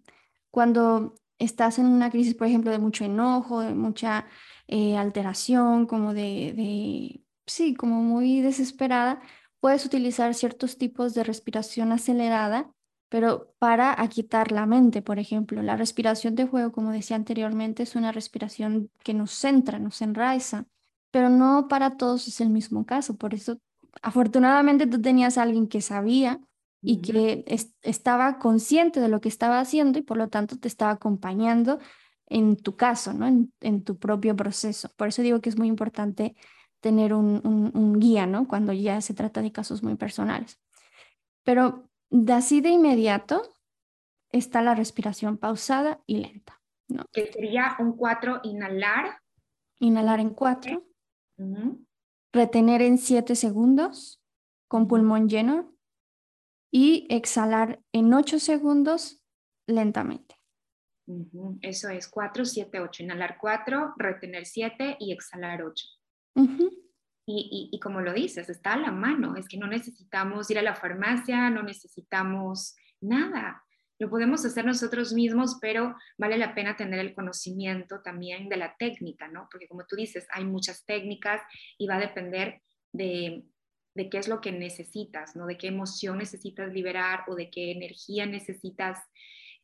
[0.52, 4.28] Cuando estás en una crisis, por ejemplo, de mucho enojo, de mucha
[4.67, 9.22] eh, alteración, como de, sí, como muy desesperada,
[9.60, 12.72] puedes utilizar ciertos tipos de respiración acelerada,
[13.10, 15.62] pero para aquitar la mente, por ejemplo.
[15.63, 20.65] La respiración de juego, como decía anteriormente, es una respiración que nos centra, nos enraiza,
[21.12, 23.17] pero no para todos es el mismo caso.
[23.17, 23.60] Por eso,
[24.04, 26.39] afortunadamente, tú tenías a alguien que sabía
[26.82, 27.43] y que
[27.82, 31.80] estaba consciente de lo que estaba haciendo y por lo tanto te estaba acompañando
[32.28, 33.28] en tu caso, ¿no?
[33.60, 34.89] En, tu propio proceso.
[34.95, 36.36] Por eso digo que es muy importante
[36.80, 38.48] tener un, guía, ¿no?
[38.48, 40.60] Cuando ya se trata de casos muy personales.
[41.43, 43.56] Pero de así de inmediato
[44.32, 47.06] está la respiración pausada y lenta, ¿no?
[47.12, 49.22] Que sería un 4, inhalar.
[49.80, 50.86] Inhalar en 4.
[52.32, 54.22] Retener en 7 segundos
[54.67, 55.74] con pulmón lleno.
[56.72, 59.24] Y exhalar en 8 segundos
[59.67, 60.36] lentamente.
[61.62, 63.04] Eso es 4, 7, 8.
[63.04, 65.86] Inhalar 4, retener 7 y exhalar 8.
[67.31, 69.35] Y, y, como lo dices, está a la mano.
[69.35, 73.63] Es que no necesitamos ir a la farmacia, no necesitamos nada.
[73.99, 78.75] Lo podemos hacer nosotros mismos, pero vale la pena tener el conocimiento también de la
[78.77, 79.47] técnica, ¿no?
[79.51, 81.41] Porque como tú dices, hay muchas técnicas
[81.77, 82.61] y va a depender
[82.93, 83.43] de,
[83.93, 85.45] de qué es lo que necesitas, ¿no?
[85.45, 88.99] De qué emoción necesitas liberar o de qué energía necesitas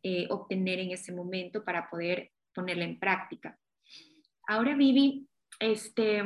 [0.03, 3.57] eh, obtener en ese momento para poder ponerla en práctica.
[4.47, 5.27] Ahora, Vivi,
[5.59, 6.23] este,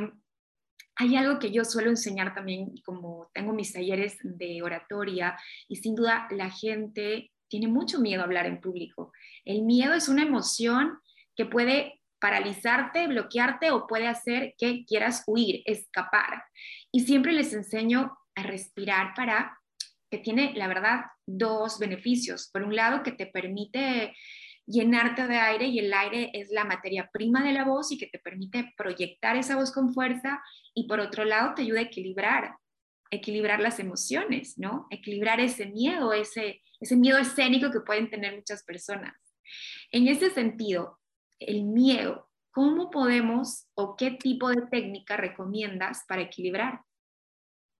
[1.00, 5.34] hay algo que yo suelo enseñar también, como tengo mis talleres de oratoria,
[5.66, 9.10] y sin duda la gente tiene mucho miedo a hablar en público.
[9.46, 10.98] El miedo es una emoción
[11.34, 16.44] que puede paralizarte, bloquearte o puede hacer que quieras huir, escapar.
[16.92, 19.58] Y siempre les enseño a respirar para
[20.10, 22.50] que tiene, la verdad, dos beneficios.
[22.52, 24.14] Por un lado, que te permite
[24.70, 28.06] llenarte de aire y el aire es la materia prima de la voz y que
[28.06, 30.42] te permite proyectar esa voz con fuerza
[30.74, 32.56] y por otro lado te ayuda a equilibrar,
[33.10, 34.86] equilibrar las emociones, ¿no?
[34.90, 39.14] Equilibrar ese miedo, ese, ese miedo escénico que pueden tener muchas personas.
[39.90, 41.00] En ese sentido,
[41.38, 46.82] el miedo, ¿cómo podemos o qué tipo de técnica recomiendas para equilibrar?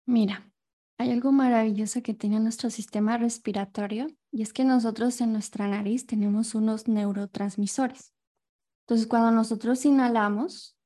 [0.06, 0.50] Mira,
[0.98, 6.06] hay algo maravilloso que tiene nuestro sistema respiratorio y es que nosotros en nuestra nariz
[6.06, 8.12] tenemos unos neurotransmisores.
[8.86, 10.76] Entonces, cuando nosotros inhalamos,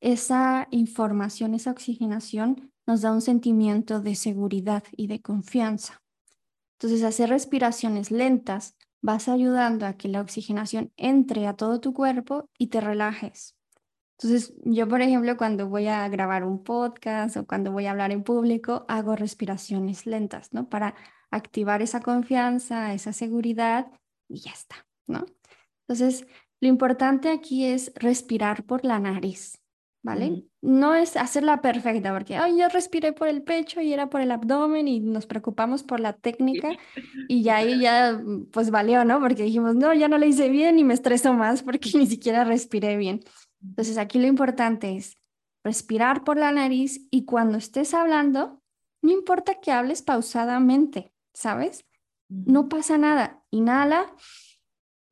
[0.00, 6.02] esa información, esa oxigenación nos da un sentimiento de seguridad y de confianza.
[6.78, 12.50] Entonces, hacer respiraciones lentas vas ayudando a que la oxigenación entre a todo tu cuerpo
[12.58, 13.56] y te relajes.
[14.18, 18.12] Entonces, yo, por ejemplo, cuando voy a grabar un podcast o cuando voy a hablar
[18.12, 20.68] en público, hago respiraciones lentas, ¿no?
[20.68, 20.94] Para
[21.34, 23.90] activar esa confianza, esa seguridad
[24.28, 25.26] y ya está, ¿no?
[25.86, 26.26] Entonces,
[26.60, 29.60] lo importante aquí es respirar por la nariz,
[30.02, 30.44] ¿vale?
[30.62, 34.30] No es hacerla perfecta, porque Ay, yo respiré por el pecho y era por el
[34.30, 36.70] abdomen y nos preocupamos por la técnica
[37.28, 39.20] y ya ahí ya pues valió, ¿no?
[39.20, 42.44] Porque dijimos, no, ya no lo hice bien y me estreso más porque ni siquiera
[42.44, 43.20] respiré bien.
[43.62, 45.16] Entonces aquí lo importante es
[45.64, 48.60] respirar por la nariz y cuando estés hablando,
[49.02, 51.84] no importa que hables pausadamente, ¿sabes?
[52.28, 53.42] No pasa nada.
[53.50, 54.14] Inhala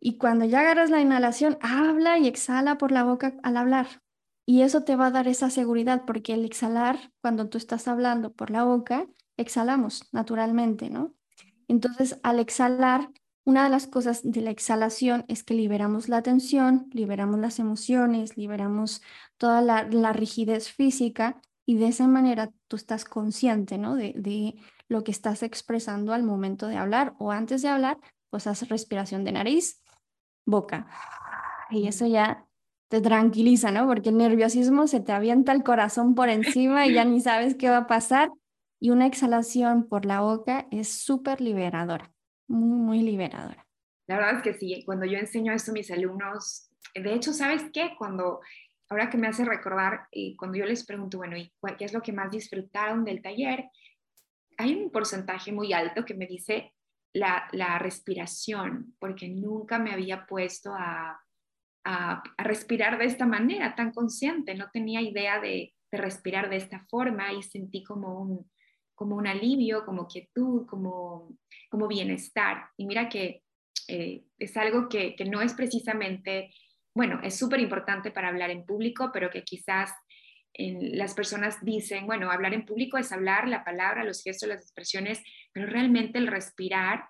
[0.01, 4.03] y cuando ya agarras la inhalación, habla y exhala por la boca al hablar.
[4.45, 8.33] Y eso te va a dar esa seguridad, porque el exhalar, cuando tú estás hablando
[8.33, 9.07] por la boca,
[9.37, 11.15] exhalamos naturalmente, ¿no?
[11.69, 13.11] Entonces, al exhalar,
[13.45, 18.37] una de las cosas de la exhalación es que liberamos la tensión, liberamos las emociones,
[18.37, 19.03] liberamos
[19.37, 23.95] toda la, rigidez física y de esa manera tú estás consciente, ¿no?
[23.95, 24.57] De, de
[24.93, 27.99] lo que estás expresando al momento de hablar o antes de hablar,
[28.31, 29.83] pues haces respiración de nariz
[30.47, 30.87] boca.
[31.71, 32.47] Y eso ya
[32.89, 33.87] te tranquiliza, ¿no?
[33.87, 37.71] Porque el nerviosismo se te avienta el corazón por encima y ya ni sabes qué
[37.71, 38.31] va a pasar.
[38.79, 42.13] Y una exhalación por la boca es súper liberadora,
[42.49, 43.67] muy, muy liberadora.
[44.09, 47.65] La verdad es que sí, cuando yo enseño esto a mis alumnos, de hecho, ¿sabes
[47.73, 47.95] qué?
[47.97, 48.41] Cuando,
[48.89, 52.03] ahora que me hace recordar, y cuando yo les pregunto, bueno, ¿y qué es lo
[52.03, 53.71] que más disfrutaron del taller?
[54.62, 56.72] Hay un porcentaje muy alto que me dice,
[57.12, 61.18] la, respiración, porque nunca me había puesto a,
[62.38, 67.42] respirar de esta manera tan consciente, no tenía idea de, respirar de esta forma y
[67.42, 68.46] sentí como
[68.96, 71.37] un, alivio, como quietud, como,
[71.68, 72.68] como bienestar.
[72.77, 73.42] Y mira que
[73.88, 76.55] eh, es algo que, que, no es precisamente,
[76.94, 79.90] bueno, es súper importante para hablar en público, pero que quizás
[80.55, 84.62] en, las personas dicen, bueno, hablar en público es hablar la palabra, los gestos, las
[84.62, 87.05] expresiones, pero realmente el respirar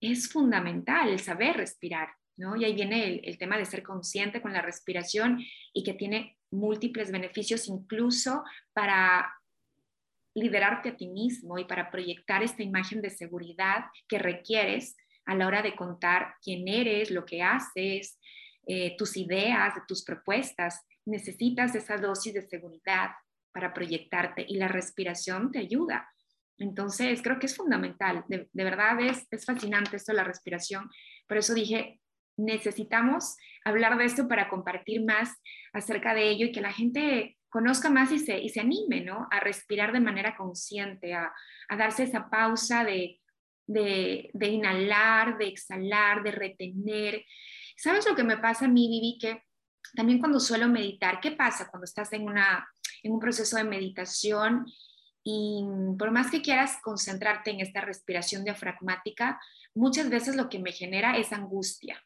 [0.00, 2.56] es fundamental, el saber respirar, ¿no?
[2.56, 5.40] Y ahí viene el, tema de ser consciente con la respiración
[5.72, 8.42] y que tiene múltiples beneficios incluso
[8.72, 9.32] para
[10.34, 15.46] liderarte a ti mismo y para proyectar esta imagen de seguridad que requieres a la
[15.46, 18.18] hora de contar quién eres, lo que haces,
[18.66, 23.10] eh, tus ideas, tus propuestas necesitas esa dosis de seguridad
[23.52, 26.08] para proyectarte y la respiración te ayuda.
[26.58, 28.24] Entonces, creo que es fundamental.
[28.28, 30.88] De, verdad es, es fascinante esto, la respiración.
[31.26, 32.00] Por eso dije,
[32.36, 35.30] necesitamos hablar de esto para compartir más
[35.72, 39.28] acerca de ello y que la gente conozca más y se, y se anime, ¿no?
[39.30, 41.32] A respirar de manera consciente, a,
[41.68, 43.20] a darse esa pausa de,
[43.66, 47.24] de, de, inhalar, de exhalar, de retener.
[47.76, 49.18] ¿Sabes lo que me pasa a mí, Vivi?
[49.20, 49.42] Que
[49.94, 52.66] también cuando suelo meditar, ¿qué pasa cuando estás en, una,
[53.02, 54.66] en un proceso de meditación
[55.24, 55.64] y
[55.98, 59.40] por más que quieras concentrarte en esta respiración diafragmática,
[59.74, 62.02] muchas veces lo que me genera es angustia.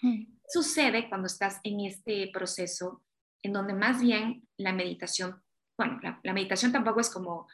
[0.00, 0.38] Mm.
[0.48, 3.02] Sucede cuando estás en este proceso
[3.42, 5.42] en donde más bien la meditación,
[5.76, 7.48] bueno, la, meditación tampoco es como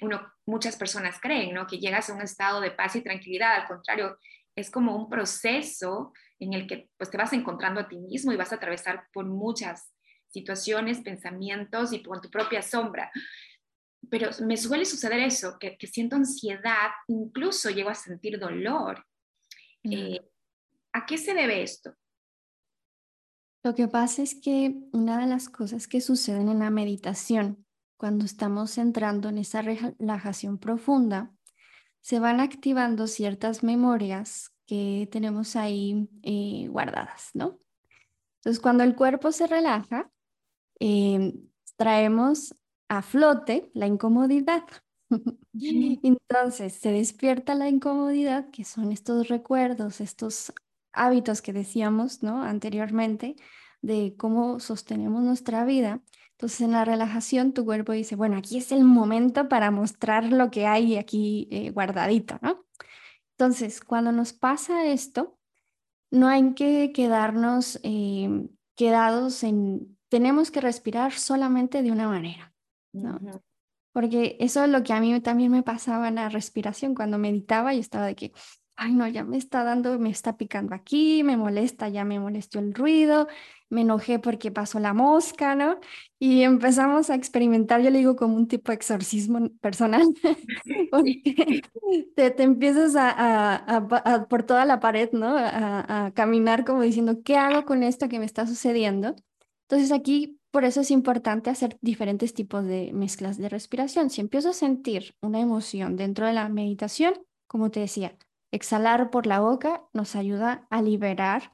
[0.00, 1.66] uno, muchas personas creen, ¿no?
[1.66, 4.18] Que llegas a un estado de paz y tranquilidad, al contrario,
[4.54, 6.12] es como un proceso
[6.44, 9.26] en el que pues te vas encontrando a ti mismo y vas a atravesar por
[9.26, 9.92] muchas
[10.28, 13.10] situaciones, pensamientos y por tu propia sombra.
[14.10, 19.06] Pero me suele suceder eso, que, siento ansiedad, incluso llego a sentir dolor.
[19.84, 20.20] Eh,
[20.92, 21.94] ¿A qué se debe esto?
[23.62, 27.64] Lo que pasa es que una de las cosas que suceden en la meditación,
[27.96, 31.32] cuando estamos entrando en esa relajación profunda,
[32.00, 37.58] se van activando ciertas memorias que tenemos ahí eh, guardadas, ¿no?
[38.36, 40.10] Entonces, cuando el cuerpo se relaja,
[40.80, 41.34] em,
[41.76, 42.56] traemos
[42.88, 44.64] a flote la incomodidad.
[46.02, 50.54] Entonces, se despierta la incomodidad, que son estos recuerdos, estos
[50.94, 52.42] hábitos que decíamos, ¿no?
[52.42, 53.36] Anteriormente,
[53.82, 56.00] de cómo sostenemos nuestra vida.
[56.30, 60.50] Entonces, en la relajación, tu cuerpo dice, bueno, aquí es el momento para mostrar lo
[60.50, 62.64] que hay aquí eh, guardadito, ¿no?
[63.42, 65.36] Entonces, cuando nos pasa esto,
[66.12, 72.54] no hay que quedarnos eh, quedados en, tenemos que respirar solamente de una manera,
[72.92, 73.18] ¿no?
[73.92, 77.74] Porque eso es lo que a mí también me pasaba en la respiración, cuando meditaba
[77.74, 78.32] y estaba de que
[78.82, 82.58] ay no, ya me está dando, me está picando aquí, me molesta, ya me molestó
[82.58, 83.28] el ruido,
[83.70, 85.78] me enojé porque pasó la mosca, ¿no?
[86.18, 90.02] Y empezamos a experimentar, yo le digo como un tipo de exorcismo personal,
[90.90, 91.62] porque
[92.16, 95.36] te, te empiezas a, a, por toda la pared, ¿no?
[95.36, 99.14] A, a caminar como diciendo, ¿qué hago con esto que me está sucediendo?
[99.68, 104.10] Entonces aquí, por eso es importante hacer diferentes tipos de mezclas de respiración.
[104.10, 107.14] Si empiezo a sentir una emoción dentro de la meditación,
[107.46, 108.16] como te decía,
[108.52, 111.52] exhalar por la boca nos ayuda a liberar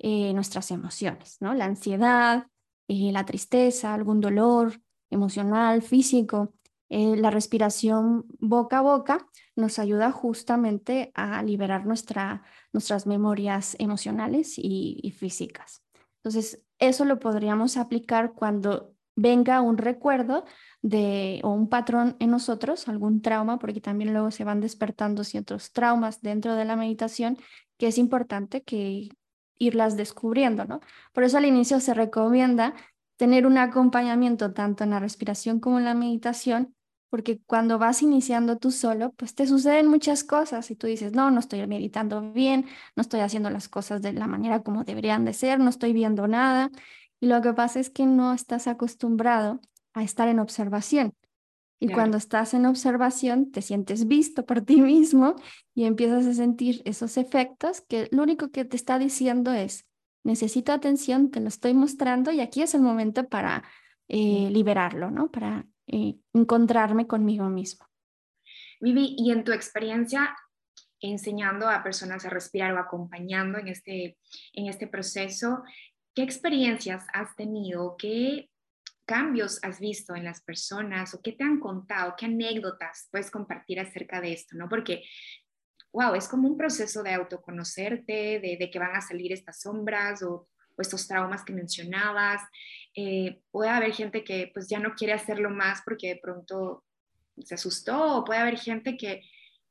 [0.00, 1.54] eh, nuestras emociones, ¿no?
[1.54, 2.46] La ansiedad,
[2.88, 4.80] eh, la tristeza, algún dolor
[5.10, 6.54] emocional, físico.
[6.88, 9.26] Eh, la respiración boca a boca
[9.56, 12.42] nos ayuda justamente a liberar nuestra,
[12.72, 15.82] nuestras memorias emocionales y, físicas.
[16.22, 20.44] Entonces, eso lo podríamos aplicar cuando venga un recuerdo
[20.82, 25.72] de, o un patrón en nosotros, algún trauma, porque también luego se van despertando ciertos
[25.72, 27.38] traumas dentro de la meditación,
[27.76, 29.08] que es importante que
[29.58, 30.80] irlas descubriendo, ¿no?
[31.12, 32.74] Por eso al inicio se recomienda
[33.16, 36.74] tener un acompañamiento tanto en la respiración como en la meditación
[37.10, 41.30] porque cuando vas iniciando tú solo, pues te suceden muchas cosas y tú dices, no,
[41.30, 42.66] no estoy meditando bien,
[42.96, 46.28] no estoy haciendo las cosas de la manera como deberían de ser, no estoy viendo
[46.28, 46.70] nada.
[47.20, 49.60] Y lo que pasa es que no estás acostumbrado
[50.00, 51.14] a estar en observación.
[51.80, 55.36] Y cuando estás en observación, te sientes visto por ti mismo
[55.74, 59.86] y empiezas a sentir esos efectos que lo único que te está diciendo es,
[60.24, 63.62] necesito atención, te lo estoy mostrando y aquí es el momento para
[64.08, 65.30] eh, liberarlo, ¿no?
[65.30, 67.86] Para eh, encontrarme conmigo mismo.
[68.80, 70.36] Vivi, y en tu experiencia
[71.00, 74.18] enseñando a personas a respirar o acompañando en este,
[74.52, 75.62] en este proceso,
[76.14, 77.96] ¿qué experiencias has tenido?
[77.96, 78.50] ¿Qué
[79.08, 82.14] cambios has visto en las personas o qué te han contado?
[82.16, 84.54] ¿Qué anécdotas puedes compartir acerca de esto?
[84.54, 84.68] ¿no?
[84.68, 85.02] Porque,
[85.92, 90.22] wow, es como un proceso de autoconocerte, de, de que van a salir estas sombras
[90.22, 90.48] o,
[90.78, 92.42] o estos traumas que mencionabas.
[92.94, 96.84] Eh, puede haber gente que pues ya no quiere hacerlo más porque de pronto
[97.42, 99.22] se asustó, o puede haber gente que,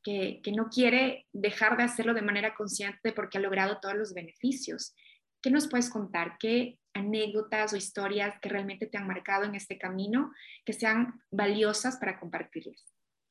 [0.04, 4.96] que, no quiere dejar de hacerlo de manera consciente porque ha logrado todos los beneficios.
[5.42, 6.38] ¿Qué nos puedes contar?
[6.40, 10.32] ¿Qué anécdotas o historias que realmente te han marcado en este camino
[10.66, 12.86] que sean valiosas para compartirles?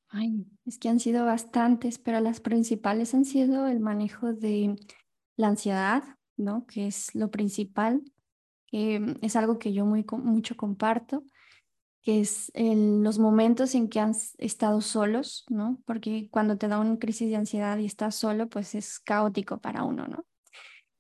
[0.09, 4.77] Ay, es que han sido bastantes, pero las principales han sido el manejo de
[5.37, 6.03] la ansiedad,
[6.37, 6.67] ¿no?
[6.67, 8.03] Que es lo principal,
[8.67, 11.25] que es algo que yo muy, mucho comparto,
[12.03, 15.83] que es en los momentos en que han estado solos, ¿no?
[15.85, 19.83] Porque cuando te da una crisis de ansiedad y estás solo, pues es caótico para
[19.83, 20.25] uno, ¿no?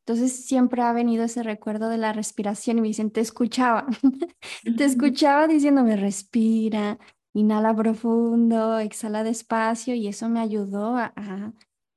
[0.06, 3.88] Entonces siempre ha venido ese recuerdo de la respiración y me dicen, te escuchaba,
[4.76, 6.96] te escuchaba diciéndome, respira,
[7.32, 11.12] inhala profundo, exhala despacio y eso me ayudó a,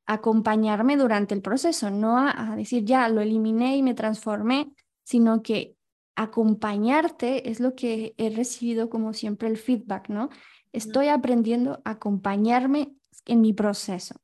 [0.07, 5.75] acompañarme durante el proceso, no a, decir, ya lo eliminé y me transformé, sino que
[6.15, 10.29] acompañarte es lo que he recibido como siempre el feedback, ¿no?
[10.73, 12.91] Estoy aprendiendo a acompañarme
[13.27, 14.15] en mi proceso.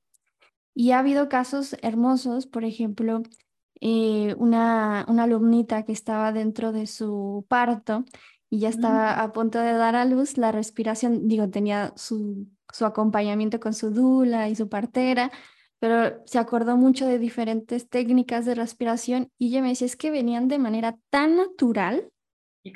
[0.73, 3.21] Y ha habido casos hermosos, por ejemplo,
[3.81, 8.05] eh, una, una alumnita que estaba dentro de su parto
[8.49, 12.85] y ya estaba a punto de dar a luz, la respiración, digo, tenía su, su
[12.85, 15.31] acompañamiento con su dula y su partera,
[15.79, 20.11] pero se acordó mucho de diferentes técnicas de respiración y ella me decía, es que
[20.11, 22.09] venían de manera tan natural,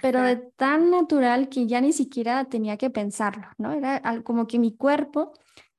[0.01, 3.73] pero de tan natural que ya ni siquiera tenía que pensarlo, ¿no?
[3.73, 5.33] Era como que mi cuerpo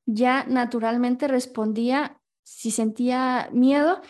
[0.07, 4.01] ya naturalmente respondía, si sentía miedo,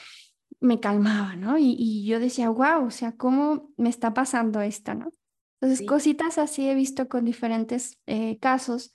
[0.61, 1.57] me calmaba, ¿no?
[1.59, 5.13] Y, yo decía, wow, o sea, ¿cómo me está pasando esto, ¿no?
[5.61, 8.93] Entonces, cositas así he visto con diferentes eh, casos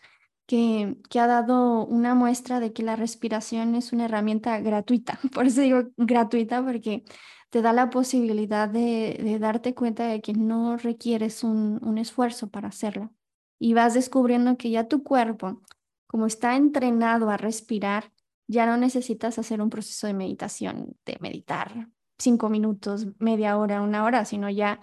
[0.47, 5.19] que, ha dado una muestra de que la respiración es una herramienta gratuita.
[5.33, 7.03] Por eso digo gratuita, porque
[7.49, 12.69] te da la posibilidad de, darte cuenta de que no requieres un, un esfuerzo para
[12.69, 13.11] hacerla.
[13.59, 15.61] Y vas descubriendo que ya tu cuerpo,
[16.07, 18.11] como está entrenado a respirar,
[18.47, 21.87] ya no necesitas hacer un proceso de meditación, de meditar
[22.17, 24.79] cinco minutos, media hora, una hora, sino ya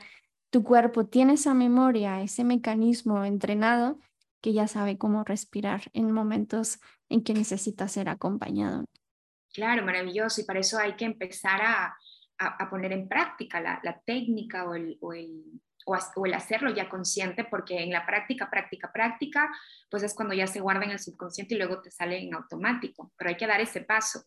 [0.50, 3.98] tu cuerpo tiene esa memoria, ese mecanismo entrenado
[4.42, 8.84] que ya sabe cómo respirar en momentos en que necesita ser acompañado.
[9.52, 10.40] Claro, maravilloso.
[10.40, 11.96] Y para eso hay que empezar a,
[12.38, 16.88] a, poner en práctica la, la técnica o el, o, el, o, el, hacerlo ya
[16.88, 19.50] consciente, porque en la práctica, práctica, práctica,
[19.90, 23.12] pues es cuando ya se guarda en el subconsciente y luego te sale en automático.
[23.16, 24.24] Pero hay que dar ese paso.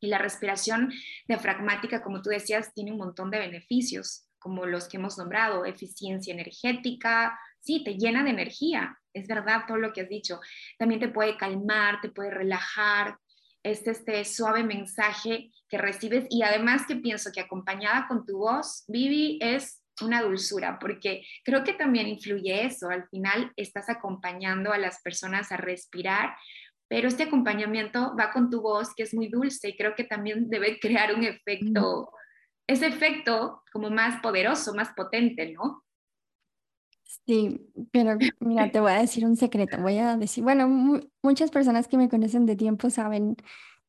[0.00, 0.92] Y la respiración
[1.26, 6.32] diafragmática, como tú decías, tiene un montón de beneficios, como los que hemos nombrado, eficiencia
[6.32, 10.40] energética, sí, te llena de energía, es verdad todo lo que has dicho.
[10.78, 13.18] También te puede calmar, te puede relajar.
[13.64, 18.84] Este, este suave mensaje que recibes y además que pienso que acompañada con tu voz,
[18.86, 22.88] Vivi, es una dulzura, porque creo que también influye eso.
[22.88, 26.34] Al final estás acompañando a las personas a respirar,
[26.88, 30.48] pero este acompañamiento va con tu voz, que es muy dulce, y creo que también
[30.48, 32.10] debe crear un efecto,
[32.66, 35.84] ese efecto como más poderoso, más potente, ¿no?
[37.26, 39.78] Sí, pero mira, te voy a decir un secreto.
[39.78, 43.36] Voy a decir, bueno, muchas personas que me conocen de tiempo saben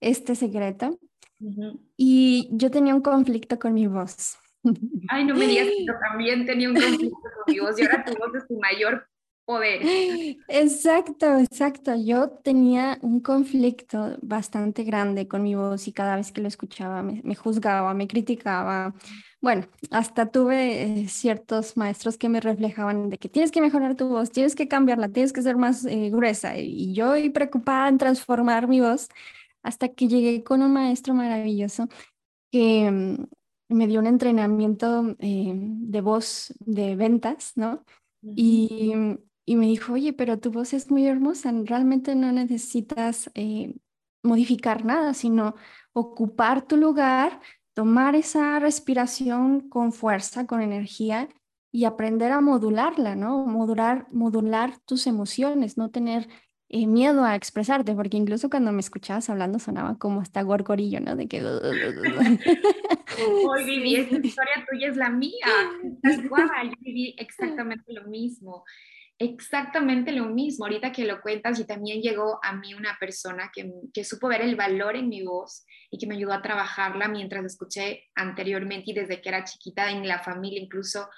[0.01, 0.99] este secreto.
[1.95, 4.37] Y yo tenía un conflicto con mi voz.
[5.09, 8.05] Ay, no me digas que yo también tenía un conflicto con mi voz y ahora
[8.05, 9.07] tu voz es tu mayor
[9.45, 9.81] poder.
[10.47, 11.95] Exacto, exacto.
[11.95, 17.01] Yo tenía un conflicto bastante grande con mi voz y cada vez que lo escuchaba
[17.01, 18.93] me, juzgaba, me criticaba.
[19.41, 24.09] Bueno, hasta tuve eh, ciertos maestros que me reflejaban de que tienes que mejorar tu
[24.09, 26.57] voz, tienes que cambiarla, tienes que ser más eh, gruesa.
[26.57, 29.07] Y yo preocupada en transformar mi voz
[29.63, 31.87] hasta que llegué con un maestro maravilloso
[32.51, 33.25] que mm,
[33.69, 37.85] me dio un entrenamiento eh, de voz de ventas, ¿no?
[38.21, 38.93] Y,
[39.45, 43.75] y, me dijo, oye, pero tu voz es muy hermosa, realmente no necesitas eh,
[44.23, 45.55] modificar nada, sino
[45.93, 47.39] ocupar tu lugar,
[47.73, 51.29] tomar esa respiración con fuerza, con energía
[51.71, 53.45] y aprender a modularla, ¿no?
[53.45, 56.27] Modular, modular tus emociones, no tener
[56.71, 61.15] eh, miedo a expresarte, porque incluso cuando me escuchabas hablando sonaba como hasta gorgorillo, ¿no?
[61.15, 61.43] De que...
[61.43, 61.65] Hoy
[63.65, 65.47] viví, esa historia tuya es la mía,
[66.03, 68.65] estás igual, yo viví exactamente lo mismo,
[69.17, 73.73] exactamente lo mismo, ahorita que lo cuentas y también llegó a mí una persona que,
[73.91, 77.43] que supo ver el valor en mi voz y que me ayudó a trabajarla mientras
[77.45, 81.09] escuché anteriormente y desde que era chiquita en la familia, incluso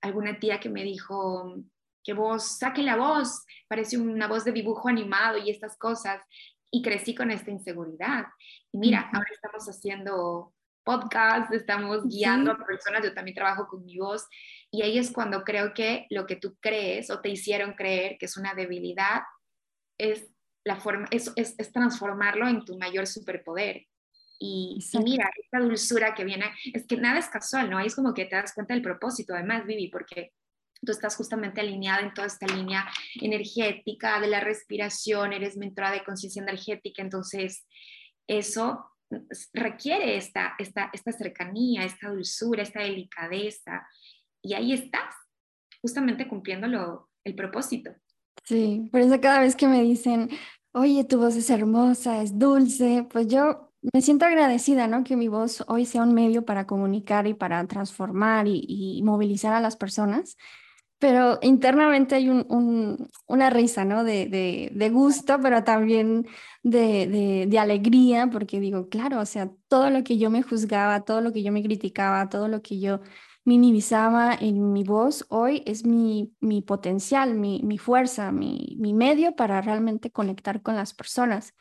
[0.00, 1.56] alguna tía que me dijo,
[2.02, 6.22] que voz, saque la voz, parece una voz de dibujo animado y estas cosas.
[6.70, 8.26] Y crecí con esta inseguridad.
[8.72, 13.98] Y mira, ahora estamos haciendo podcast, estamos guiando a personas, yo también trabajo con mi
[13.98, 14.26] voz.
[14.70, 18.26] Y ahí es cuando creo que lo que tú crees o te hicieron creer que
[18.26, 19.22] es una debilidad,
[19.98, 20.28] es
[20.64, 23.86] la forma, es, es, transformarlo en tu mayor superpoder.
[24.38, 27.78] Y, y, mira, esta dulzura que viene, es que nada es casual, ¿no?
[27.78, 30.32] Ahí es como que te das cuenta del propósito, además, Vivi, porque
[30.84, 32.84] tú estás justamente alineada en toda esta línea
[33.20, 37.66] energética de la respiración, eres mentora de conciencia energética, entonces
[38.26, 38.84] eso
[39.52, 43.86] requiere esta, esta, esta cercanía, esta dulzura, esta delicadeza,
[44.42, 45.14] y ahí estás,
[45.80, 47.92] justamente cumpliendo el propósito.
[48.44, 50.30] Sí, por eso cada vez que me dicen,
[50.72, 55.04] oye, tu voz es hermosa, es dulce, pues yo me siento agradecida, ¿no?
[55.04, 59.60] Que mi voz hoy sea un medio para comunicar y para transformar y movilizar a
[59.60, 60.36] las personas
[61.02, 64.04] pero internamente hay un, una risa, ¿no?
[64.04, 64.28] De,
[64.72, 66.28] de, gusto, pero también
[66.62, 71.20] de, de, alegría, porque digo, claro, o sea, todo lo que yo me juzgaba, todo
[71.20, 73.00] lo que yo me criticaba, todo lo que yo
[73.44, 79.34] minimizaba en mi voz, hoy es mi, mi potencial, mi, mi fuerza, mi, mi medio
[79.34, 81.52] para realmente conectar con las personas.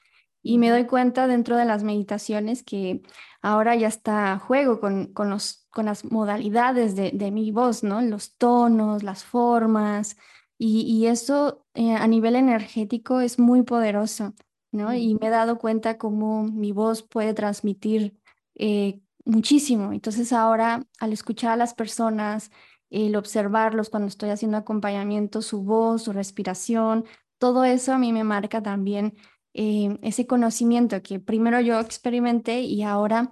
[0.44, 3.02] Y me doy cuenta dentro de las meditaciones que
[3.42, 8.02] ahora ya está juego con, con, los, con las modalidades de, de, mi voz, ¿no?
[8.02, 10.18] Los tonos, las formas.
[10.58, 14.34] Y, y eso eh, a nivel energético es muy poderoso,
[14.72, 14.94] ¿no?
[14.94, 18.18] Y me he dado cuenta cómo mi voz puede transmitir
[18.56, 19.94] eh, muchísimo.
[19.94, 22.52] Entonces ahora al escuchar a las personas,
[22.90, 27.06] el observarlos cuando estoy haciendo acompañamiento, su voz, su respiración,
[27.38, 29.16] todo eso a mí me marca también
[29.54, 33.32] eh, ese conocimiento que primero yo experimenté y ahora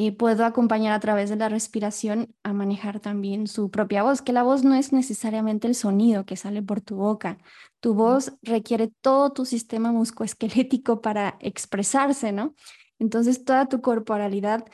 [0.00, 4.32] eh, puedo acompañar a través de la respiración a manejar también su propia voz, que
[4.32, 7.38] la voz no es necesariamente el sonido que sale por tu boca.
[7.80, 12.54] Tu voz requiere todo tu sistema muscoesquelético para expresarse, ¿no?
[13.00, 14.64] Entonces toda tu corporalidad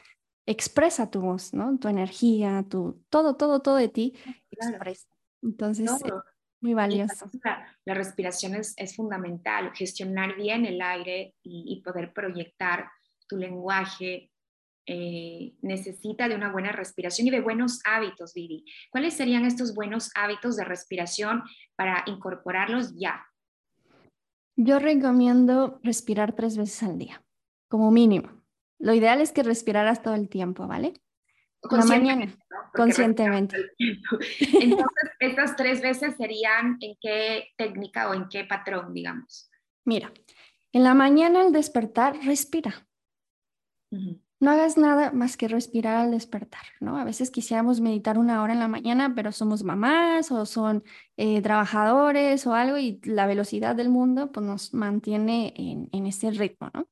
[0.44, 1.78] expresa tu voz, ¿no?
[1.78, 4.14] Tu energía, tu todo, todo, todo de ti
[4.50, 5.08] expresa.
[5.40, 5.90] Entonces,
[6.60, 7.30] muy valioso.
[7.86, 12.90] La, respiración es, es, fundamental, gestionar bien el aire y, poder proyectar
[13.26, 14.30] tu lenguaje.
[14.86, 18.64] Eh, necesita de una buena respiración y de buenos hábitos, Vivi.
[18.90, 21.42] ¿Cuáles serían estos buenos hábitos de respiración
[21.74, 23.26] para incorporarlos ya?
[24.56, 27.22] Yo recomiendo respirar tres veces al día,
[27.68, 28.42] como mínimo.
[28.78, 30.94] Lo ideal es que respiraras todo el tiempo, ¿vale?
[31.70, 32.36] la mañana,
[32.74, 33.56] conscientemente.
[33.78, 39.50] Entonces, estas tres veces serían en qué técnica o en qué patrón, digamos.
[39.84, 40.12] Mira,
[40.72, 42.86] en la mañana al despertar, respira.
[44.44, 46.98] No hagas nada más que respirar al despertar, ¿no?
[46.98, 50.84] A veces quisiéramos meditar una hora en la mañana, pero somos mamás o son
[51.16, 56.30] eh, trabajadores o algo y la velocidad del mundo pues, nos mantiene en, en ese
[56.30, 56.88] ritmo, ¿no?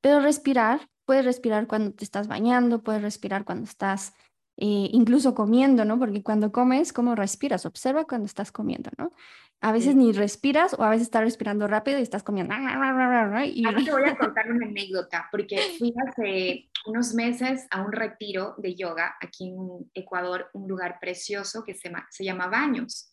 [0.00, 4.12] Pero respirar Puedes respirar cuando te estás bañando, puedes respirar cuando estás
[4.58, 5.98] eh, incluso comiendo, ¿no?
[5.98, 7.64] Porque cuando comes, ¿cómo respiras?
[7.64, 9.12] Observa cuando estás comiendo, ¿no?
[9.60, 12.54] A veces ni respiras o a veces estás respirando rápido y estás comiendo.
[12.54, 13.66] Y...
[13.66, 18.54] Ahora te voy a contar una anécdota, porque fui hace unos meses a un retiro
[18.58, 23.12] de yoga aquí en Ecuador, un lugar precioso que se, se llama Baños.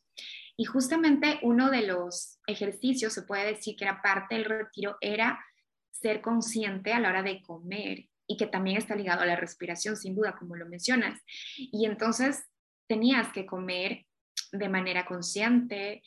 [0.57, 5.43] Y justamente uno de los ejercicios, se puede decir que era parte del retiro, era
[5.91, 9.97] ser consciente a la hora de comer y que también está ligado a la respiración,
[9.97, 11.21] sin duda, como lo mencionas.
[11.57, 12.45] Y entonces
[12.87, 14.05] tenías que comer
[14.51, 16.03] de manera consciente,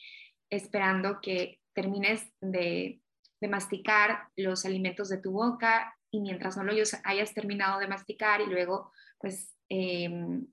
[0.49, 3.01] esperando que termines de,
[3.49, 6.73] masticar los alimentos de tu boca y mientras no lo
[7.05, 10.45] hayas terminado de masticar y luego pues em,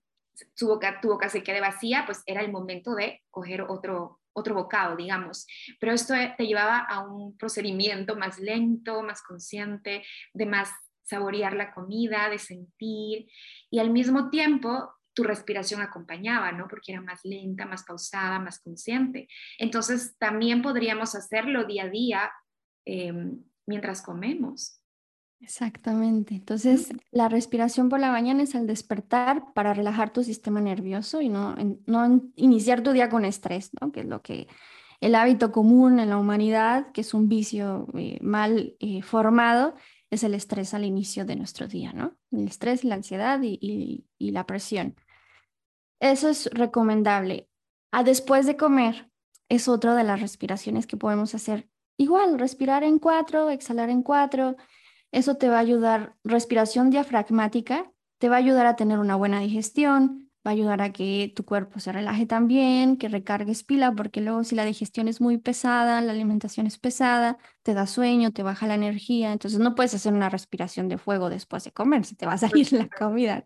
[0.57, 4.55] tu, boca, tu boca se quede vacía, pues era el momento de coger otro, otro
[4.55, 5.47] bocado, digamos.
[5.81, 10.71] Pero esto te llevaba a un procedimiento más lento, más consciente, de más
[11.03, 13.27] saborear la comida, de sentir
[13.71, 16.69] y al mismo tiempo tu respiración acompañaba, ¿no?
[16.69, 19.29] Porque era más lenta, más pausada, más consciente.
[19.59, 22.31] Entonces, también podríamos hacerlo día a día
[22.85, 24.83] em, mientras comemos.
[25.41, 26.35] Exactamente.
[26.35, 31.31] Entonces, la respiración por la mañana es al despertar para relajar tu sistema nervioso y
[31.31, 31.55] no,
[31.87, 33.93] no iniciar tu día con estrés, ¿no?
[33.93, 34.49] Que es lo que
[35.01, 39.75] el hábito común en la humanidad, que es un vicio eh, mal eh, formado,
[40.11, 42.17] es el estrés al inicio de nuestro día, ¿no?
[42.31, 44.95] El estrés, la ansiedad y la presión.
[46.01, 47.49] Eso es recomendable.
[47.93, 49.11] A después de comer
[49.49, 51.69] es otra de las respiraciones que podemos hacer.
[51.97, 54.57] Igual, respirar en cuatro, exhalar en cuatro.
[55.13, 59.41] Eso te va a ayudar, respiración diafragmática, te va a ayudar a tener una buena
[59.41, 64.21] digestión, va a ayudar a que tu cuerpo se relaje también, que recargues pila, porque
[64.21, 68.43] luego si la digestión es muy pesada, la alimentación es pesada, te da sueño, te
[68.43, 72.15] baja la energía, entonces no puedes hacer una respiración de fuego después de comer, se
[72.15, 73.43] te va a salir la comida.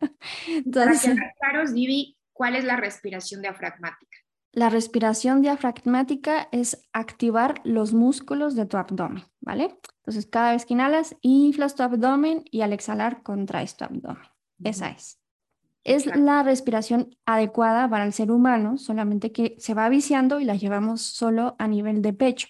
[0.48, 4.16] Entonces, Para que Vivi, ¿Cuál es la respiración diafragmática?
[4.52, 9.76] La respiración diafragmática es activar los músculos de tu abdomen, ¿vale?
[9.98, 14.22] Entonces, cada vez que inhalas, inflas tu abdomen y al exhalar, contraes tu abdomen.
[14.64, 15.20] Esa es.
[15.84, 20.54] Es la respiración adecuada para el ser humano, solamente que se va viciando y la
[20.54, 22.48] llevamos solo a nivel de pecho,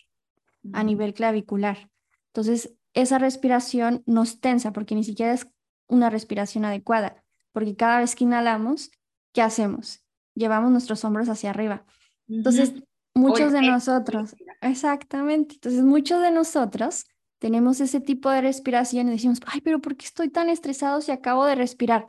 [0.73, 1.91] a nivel clavicular.
[2.29, 5.49] Entonces, esa respiración nos tensa porque ni siquiera es
[5.89, 8.93] una respiración adecuada, porque cada vez que inhalamos,
[9.33, 10.05] ¿qué hacemos?
[10.35, 11.85] Llevamos nuestros hombros hacia arriba.
[12.29, 12.75] Entonces,
[13.15, 17.07] muchos de nosotros, exactamente, entonces muchos de nosotros
[17.41, 21.11] tenemos ese tipo de respiración y decimos, ay, pero ¿por qué estoy tan estresado si
[21.11, 22.07] acabo de respirar?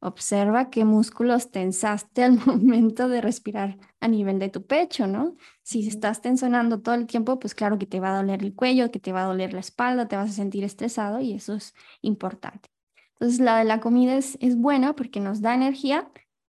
[0.00, 5.34] Observa qué músculos tensaste al momento de respirar a nivel de tu pecho, ¿no?
[5.62, 8.92] Si estás tensonando todo el tiempo, pues claro que te va a doler el cuello,
[8.92, 11.74] que te va a doler la espalda, te vas a sentir estresado y eso es
[12.00, 12.70] importante.
[13.14, 16.08] Entonces, la de la comida es, es buena porque nos da energía,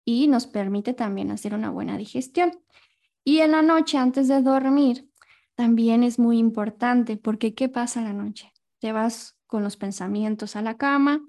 [0.07, 2.53] y nos permite también hacer una buena digestión.
[3.25, 5.09] Y en la noche, antes de dormir,
[5.53, 8.53] también es muy importante porque ¿qué pasa la noche?
[8.79, 11.19] Te vas con los pensamientos a la cama,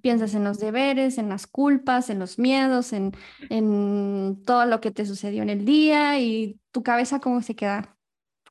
[0.00, 3.10] piensas en los deberes, en las culpas, en los miedos, en,
[3.50, 7.96] en todo lo que te sucedió en el día y tu cabeza como se queda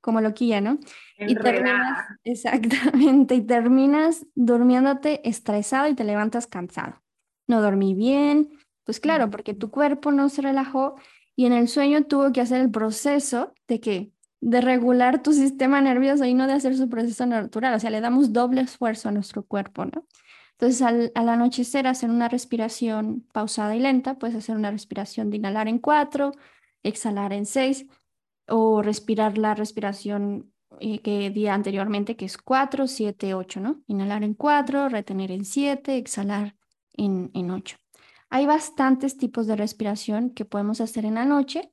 [0.01, 0.79] como loquilla, ¿no?
[1.17, 7.01] Y terminas, exactamente, y terminas durmiéndote estresado y te levantas cansado.
[7.47, 8.49] No dormí bien,
[8.87, 10.95] pues claro, porque tu cuerpo no se relajó
[11.35, 15.81] y en el sueño tuvo que hacer el proceso de que de regular tu sistema
[15.81, 19.11] nervioso y no de hacer su proceso natural, o sea, le damos doble esfuerzo a
[19.11, 20.07] nuestro cuerpo, ¿no?
[20.53, 25.67] Entonces, al, anochecer, hacer una respiración pausada y lenta, puedes hacer una respiración de inhalar
[25.67, 26.31] en cuatro,
[26.81, 27.87] exhalar en seis,
[28.47, 33.81] o respirar la respiración eh, que di anteriormente, que es cuatro, siete, ocho, ¿no?
[33.87, 36.55] Inhalar en cuatro, retener en siete, exhalar
[36.93, 37.75] en, en ocho.
[38.29, 41.71] Hay bastantes tipos de respiración que podemos hacer en la noche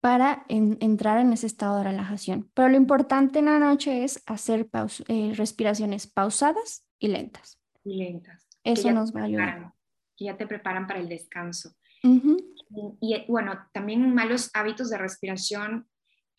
[0.00, 2.50] para entrar en ese estado de relajación.
[2.52, 4.68] Pero lo importante en la noche es hacer
[5.08, 7.58] eh, respiraciones pausadas y lentas.
[7.84, 8.46] Y lentas.
[8.62, 9.72] Eso nos va a ayudar.
[10.16, 11.74] Que ya te preparan para el descanso.
[12.02, 15.88] y, bueno, también malos hábitos de respiración.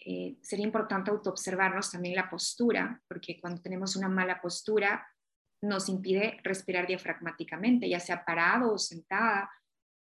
[0.06, 5.08] Eh, sería importante autoobservarnos también la postura, porque cuando tenemos una mala postura,
[5.68, 9.50] nos impide respirar diafragmáticamente, ya sea parado o sentada,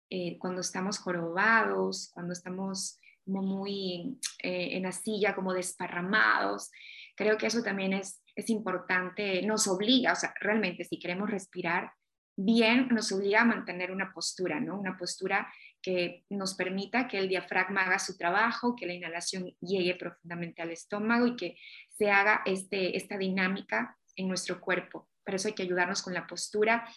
[0.10, 6.72] eh, cuando estamos jorobados, cuando estamos muy eh, en la silla, como desparramados.
[7.16, 11.92] Creo que eso también es, es importante, nos obliga, o sea, realmente si queremos respirar
[12.36, 14.80] bien, nos obliga a mantener una postura, ¿no?
[14.80, 15.52] Una postura
[15.82, 20.72] que nos permita que el diafragma haga su trabajo, que la inhalación llegue profundamente al
[20.72, 21.58] estómago y que
[21.90, 26.28] se haga este, esta dinámica en nuestro cuerpo para eso hay que ayudarnos con la
[26.28, 26.88] postura.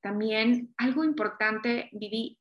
[0.00, 2.38] También algo importante, Vivi,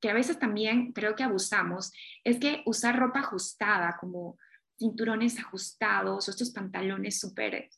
[0.00, 1.92] que a veces también creo que abusamos,
[2.24, 4.36] es que usar ropa ajustada, como
[4.78, 7.70] cinturones ajustados o estos pantalones súper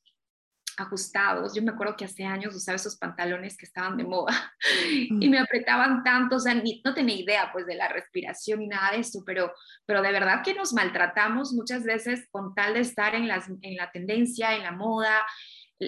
[0.77, 1.55] ajustados.
[1.55, 4.55] Yo me acuerdo que hace años usaba esos pantalones que estaban de moda
[5.09, 8.93] y me apretaban tanto, o sea, no tenía idea pues de la respiración ni nada
[8.93, 9.53] de esto, pero,
[9.87, 13.77] pero de verdad que nos maltratamos muchas veces con tal de estar en, las, en
[13.77, 15.25] la tendencia, en la moda,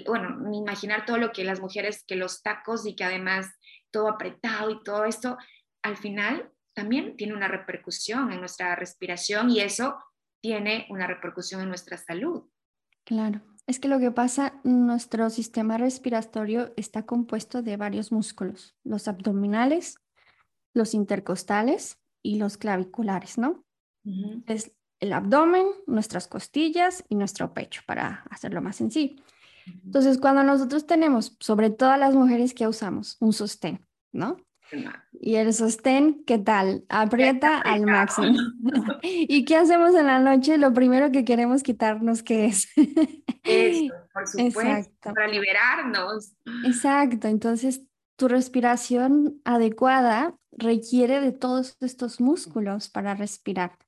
[0.07, 3.47] bueno, imaginar todo lo que las mujeres, que los tacos y que además
[3.91, 5.39] todo apretado y todo esto,
[5.83, 9.97] al final también tiene una repercusión en nuestra respiración y eso
[10.41, 12.45] tiene una repercusión en nuestra salud.
[13.05, 13.41] Claro.
[13.67, 19.99] Es que lo que pasa, nuestro sistema respiratorio está compuesto de varios músculos, los abdominales,
[20.73, 23.65] los intercostales y los claviculares, ¿no?
[24.47, 29.23] Es el abdomen, nuestras costillas y nuestro pecho, para hacerlo más sencillo.
[29.85, 34.37] Entonces, cuando nosotros tenemos, sobre todas las mujeres que usamos, un sostén, ¿no?
[35.21, 36.85] Y el sostén, ¿qué tal?
[36.89, 38.37] Aprieta al máximo.
[39.03, 40.59] ¿Y qué hacemos en la noche?
[40.59, 42.69] Lo primero que queremos quitarnos, ¿qué es?
[43.45, 46.35] Eso, por supuesto, para liberarnos.
[46.65, 47.83] Exacto, entonces
[48.17, 53.79] tu respiración adecuada requiere de todos estos músculos para respirar.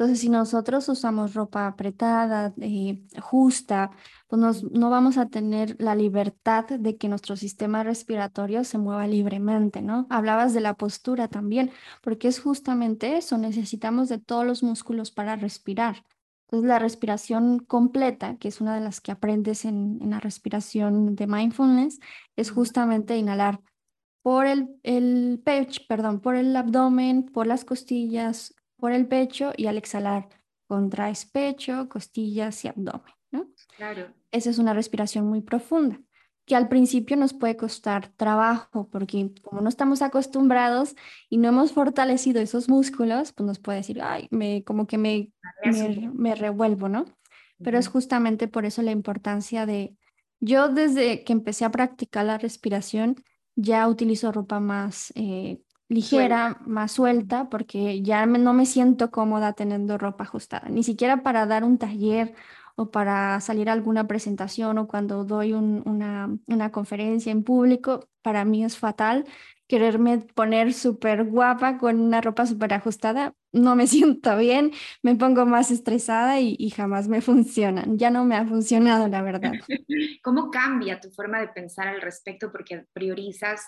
[0.00, 3.90] Entonces, si nosotros usamos ropa apretada, eh, justa,
[4.28, 9.82] pues no vamos a tener la libertad de que nuestro sistema respiratorio se mueva libremente,
[9.82, 10.06] ¿no?
[10.08, 11.70] Hablabas de la postura también,
[12.00, 16.02] porque es justamente eso, necesitamos de todos los músculos para respirar.
[16.46, 21.14] Entonces, la respiración completa, que es una de las que aprendes en, en la respiración
[21.14, 22.00] de mindfulness,
[22.36, 23.60] es justamente inhalar
[24.22, 29.66] por el, el pecho, perdón, por el abdomen, por las costillas, por el pecho y
[29.66, 30.28] al exhalar
[30.66, 33.48] contraes pecho, costillas y abdomen, ¿no?
[33.76, 34.08] Claro.
[34.32, 36.00] Esa es una respiración muy profunda
[36.50, 40.96] que al principio nos puede costar trabajo porque como no estamos acostumbrados
[41.28, 45.32] y no hemos fortalecido esos músculos, pues nos puede decir, ay, me, como que me,
[46.12, 47.04] me, revuelvo, ¿no?
[47.62, 49.94] Pero es justamente por eso la importancia de,
[50.40, 53.14] yo desde que empecé a practicar la respiración,
[53.54, 55.60] ya utilizo ropa más eh,
[55.90, 61.46] ligera, más suelta, porque ya no me siento cómoda teniendo ropa ajustada, ni siquiera para
[61.46, 62.32] dar un taller
[62.76, 68.44] o para salir a alguna presentación o cuando doy una, una conferencia en público, para
[68.44, 69.26] mí es fatal
[69.70, 74.72] quererme poner súper guapa con una ropa súper ajustada, no me siento bien,
[75.02, 77.96] me pongo más estresada y, y, jamás me funcionan.
[77.96, 79.52] Ya no me ha funcionado, la verdad.
[80.22, 82.50] ¿Cómo cambia tu forma de pensar al respecto?
[82.50, 83.62] Porque priorizas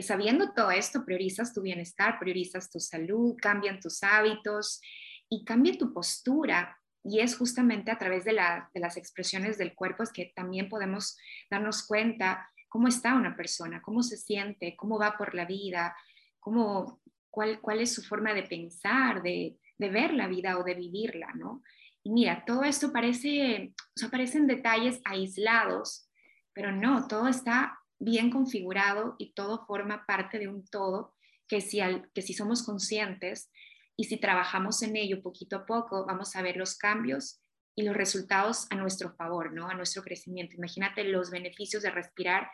[0.00, 4.80] sabiendo todo esto, priorizas tu bienestar, priorizas tu salud, cambian tus hábitos
[5.28, 6.78] y cambia tu postura.
[7.04, 11.16] Y es justamente a través de, las expresiones del cuerpo es que también podemos
[11.50, 15.96] darnos cuenta cómo está una persona, cómo se siente, cómo va por la vida,
[16.38, 20.74] cómo, cuál, cuál es su forma de pensar, de, de ver la vida o de
[20.74, 21.62] vivirla, ¿no?
[22.02, 26.08] Y mira, todo esto parece, o sea, parecen detalles aislados,
[26.52, 31.14] pero no, todo está bien configurado y todo forma parte de un todo
[31.48, 31.80] que si,
[32.14, 33.50] que si somos conscientes
[33.96, 37.40] y si trabajamos en ello poquito a poco, vamos a ver los cambios
[37.74, 39.68] y los resultados a nuestro favor, ¿no?
[39.68, 40.56] A nuestro crecimiento.
[40.56, 42.50] Imagínate los beneficios de respirar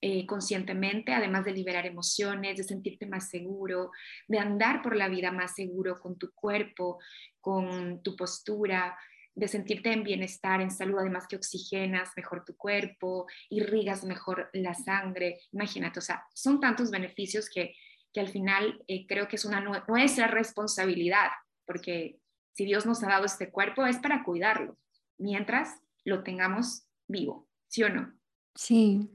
[0.00, 3.92] eh, conscientemente, además de liberar emociones, de sentirte más seguro,
[4.28, 6.98] de andar por la vida más seguro con tu cuerpo,
[7.40, 8.98] con tu postura,
[9.34, 14.74] de sentirte en bienestar, en salud, además que oxigenas mejor tu cuerpo, irrigas mejor la
[14.74, 15.40] sangre.
[15.52, 17.74] Imagínate, o sea, son tantos beneficios que,
[18.12, 21.28] que al final eh, creo que es una nuestra responsabilidad,
[21.66, 22.18] porque
[22.54, 24.76] si Dios nos ha dado este cuerpo es para cuidarlo,
[25.18, 28.12] mientras lo tengamos vivo, ¿sí o no?
[28.54, 29.08] Sí,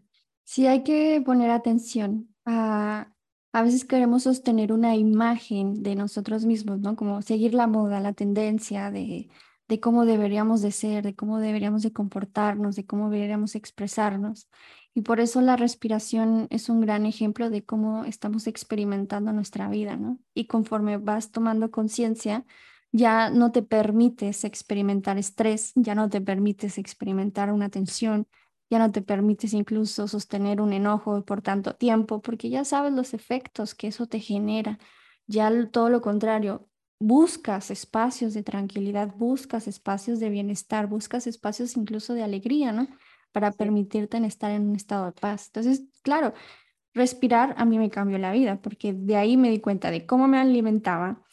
[0.44, 3.14] sí hay que poner atención a...
[3.54, 6.96] A veces queremos sostener una imagen de nosotros mismos, ¿no?
[6.96, 9.30] Como seguir la moda, la tendencia de,
[9.68, 14.50] de cómo deberíamos de ser, de cómo deberíamos de comportarnos, de cómo deberíamos expresarnos.
[14.94, 19.98] Y por eso la respiración es un gran ejemplo de cómo estamos experimentando nuestra vida,
[19.98, 20.20] ¿no?
[20.34, 22.46] Y conforme vas tomando conciencia,
[22.92, 28.28] ya no te permites experimentar estrés, ya no te permites experimentar una tensión,
[28.70, 33.14] ya no te permites incluso sostener un enojo por tanto tiempo, porque ya sabes los
[33.14, 34.80] efectos que eso te genera.
[35.28, 36.68] Ya todo lo contrario,
[37.00, 42.88] buscas espacios de tranquilidad, buscas espacios de bienestar, buscas espacios incluso de alegría, ¿no?
[43.32, 45.48] Para permitirte estar en un estado de paz.
[45.48, 46.34] Entonces, claro,
[46.94, 50.28] respirar a mí me cambió la vida, porque de ahí me di cuenta de cómo
[50.28, 51.24] me alimentaba,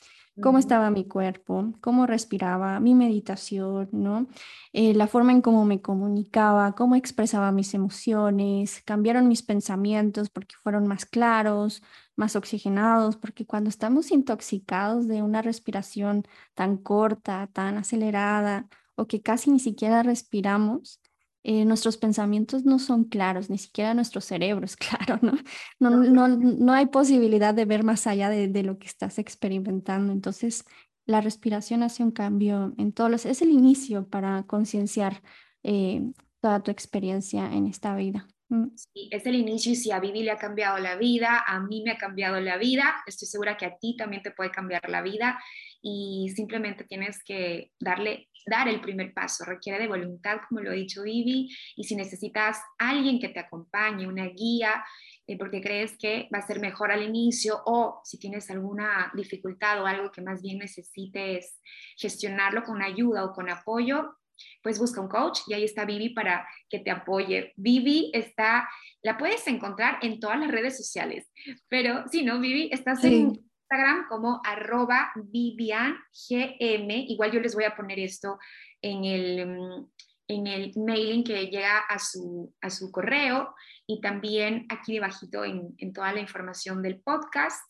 [0.41, 4.27] cómo estaba mi cuerpo, cómo respiraba, mi meditación, ¿no?
[4.73, 10.57] Eh, la forma en cómo me comunicaba, cómo expresaba mis emociones, cambiaron mis pensamientos porque
[10.63, 11.83] fueron más claros,
[12.17, 16.25] más oxigenados, porque cuando estamos intoxicados de una respiración
[16.55, 21.01] tan corta, tan acelerada, o que casi ni siquiera respiramos,
[21.45, 25.35] eh, nuestros pensamientos no son claros, ni siquiera nuestro cerebro es claro, ¿no?
[25.79, 30.13] No, no, no hay posibilidad de ver más allá de, de, lo que estás experimentando.
[30.13, 30.65] Entonces,
[31.07, 33.27] la respiración hace un cambio en todos los...
[33.27, 35.23] Es el inicio para concienciar
[35.63, 36.03] eh,
[36.41, 38.27] toda tu experiencia en esta vida.
[38.49, 38.69] Mm.
[38.77, 41.83] Sí, es el inicio y si a Vivi le ha cambiado la vida, a mí
[41.83, 45.03] me ha cambiado la vida, estoy segura que a ti también te puede cambiar la
[45.03, 45.39] vida
[45.81, 50.75] y simplemente tienes que darle, dar el primer paso, requiere de voluntad, como lo ha
[50.75, 54.85] dicho Vivi, y si necesitas alguien que te acompañe, una guía,
[55.27, 59.83] eh, porque crees que va a ser mejor al inicio o si tienes alguna dificultad
[59.83, 61.61] o algo que más bien necesites
[61.97, 64.17] gestionarlo con ayuda o con apoyo,
[64.63, 67.53] pues busca un coach y ahí está Vivi para que te apoye.
[67.57, 68.69] Vivi está,
[69.03, 71.31] la puedes encontrar en todas las redes sociales,
[71.69, 73.41] pero si no, Vivi, estás en
[73.75, 77.07] Instagram como arroba Vivian GM.
[77.09, 78.39] Igual yo les voy a poner esto
[78.81, 79.91] en el, mm,
[80.29, 83.55] en el mailing que llega a su, a su correo
[83.87, 87.61] y también aquí debajito en, en toda la información del podcast.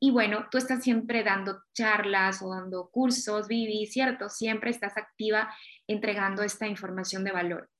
[0.00, 4.28] Y bueno, tú estás siempre dando charlas o dando cursos, Vivi, ¿cierto?
[4.28, 5.54] Siempre estás activa
[5.86, 7.70] entregando esta información de valor.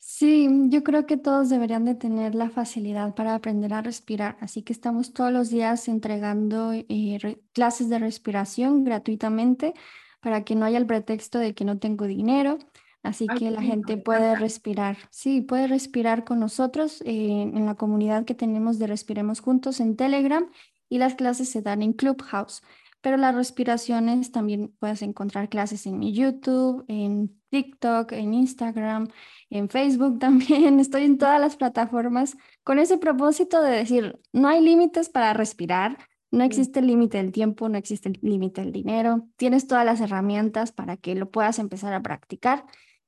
[0.00, 4.62] Sí, yo creo que todos deberían de tener la facilidad para aprender a respirar, así
[4.62, 9.74] que estamos todos los días entregando eh, clases de respiración gratuitamente
[10.20, 12.58] para que no haya el pretexto de que no tengo dinero,
[13.02, 18.24] así que la gente puede respirar, sí, puede respirar con nosotros eh, en la comunidad
[18.24, 20.48] que tenemos de Respiremos Juntos en Telegram
[20.88, 22.62] y las clases se dan en Clubhouse
[23.00, 29.08] pero las respiraciones también puedes encontrar clases en mi YouTube, en TikTok, en Instagram,
[29.50, 30.80] en Facebook también.
[30.80, 35.98] Estoy en todas las plataformas con ese propósito de decir, no hay límites para respirar,
[36.30, 40.00] no existe el límite del tiempo, no existe el límite del dinero, tienes todas las
[40.00, 42.64] herramientas para que lo puedas empezar a practicar.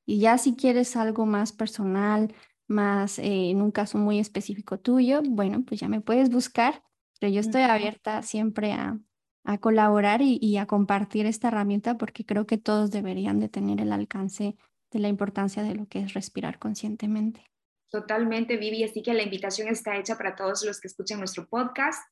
[0.06, 2.34] Y ya si quieres algo más personal,
[2.66, 6.82] más eh, en un caso muy específico tuyo, bueno, pues ya me puedes buscar,
[7.20, 8.98] pero yo estoy abierta siempre a,
[9.44, 13.92] a colaborar y, a compartir esta herramienta porque creo que todos deberían de tener el
[13.92, 14.56] alcance
[14.90, 17.44] de la importancia de lo que es respirar conscientemente.
[17.90, 18.84] Totalmente, Vivi.
[18.84, 22.02] Así que la invitación está hecha para todos los que escuchen nuestro podcast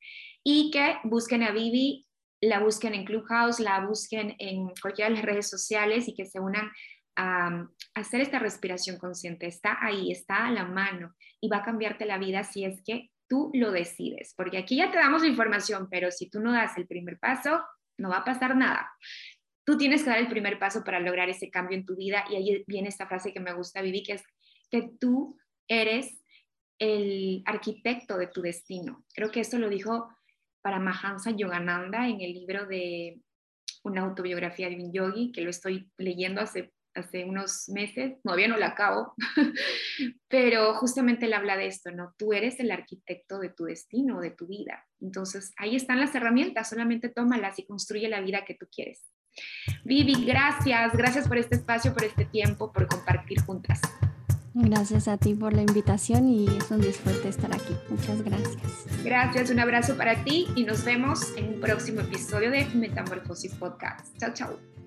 [0.43, 2.07] y que busquen a Vivi,
[2.41, 6.41] la busquen en Clubhouse, la busquen en cualquiera de las redes sociales y que se
[6.41, 6.71] unan
[7.17, 9.47] a, hacer esta respiración consciente.
[9.47, 13.11] Está ahí, está a la mano y va a cambiarte la vida si es que
[13.29, 16.77] tú lo decides, porque aquí ya te damos la información, pero si tú no das
[16.77, 17.63] el primer paso,
[17.99, 18.91] no va a pasar nada.
[19.65, 22.37] Tú tienes que dar el primer paso para lograr ese cambio en tu vida y
[22.37, 24.25] ahí viene esta frase que me gusta, Vivi, que es
[24.71, 26.23] que tú eres
[26.79, 29.05] el arquitecto de tu destino.
[29.13, 30.09] Creo que esto lo dijo
[30.63, 33.21] para Mahansa Yogananda en el libro de
[33.83, 38.57] una autobiografía de un yogi, que lo estoy leyendo hace hace unos meses, todavía no
[38.57, 39.15] la acabo,
[40.29, 42.15] pero justamente él habla de esto, ¿no?
[42.19, 44.87] Tú eres el arquitecto de tu destino, de tu vida.
[45.01, 49.05] Entonces, ahí están las herramientas, solamente tómalas y construye la vida que tú quieres.
[49.85, 53.81] Vivi, gracias, gracias por este espacio, por este tiempo, por compartir juntas.
[54.55, 57.77] Gracias a ti por la invitación y es un disfrute estar aquí.
[57.89, 58.87] Muchas gracias.
[59.05, 64.17] Gracias, un abrazo para ti y nos vemos en un próximo episodio de Metamorfosis Podcast.
[64.19, 64.78] Chao, chao.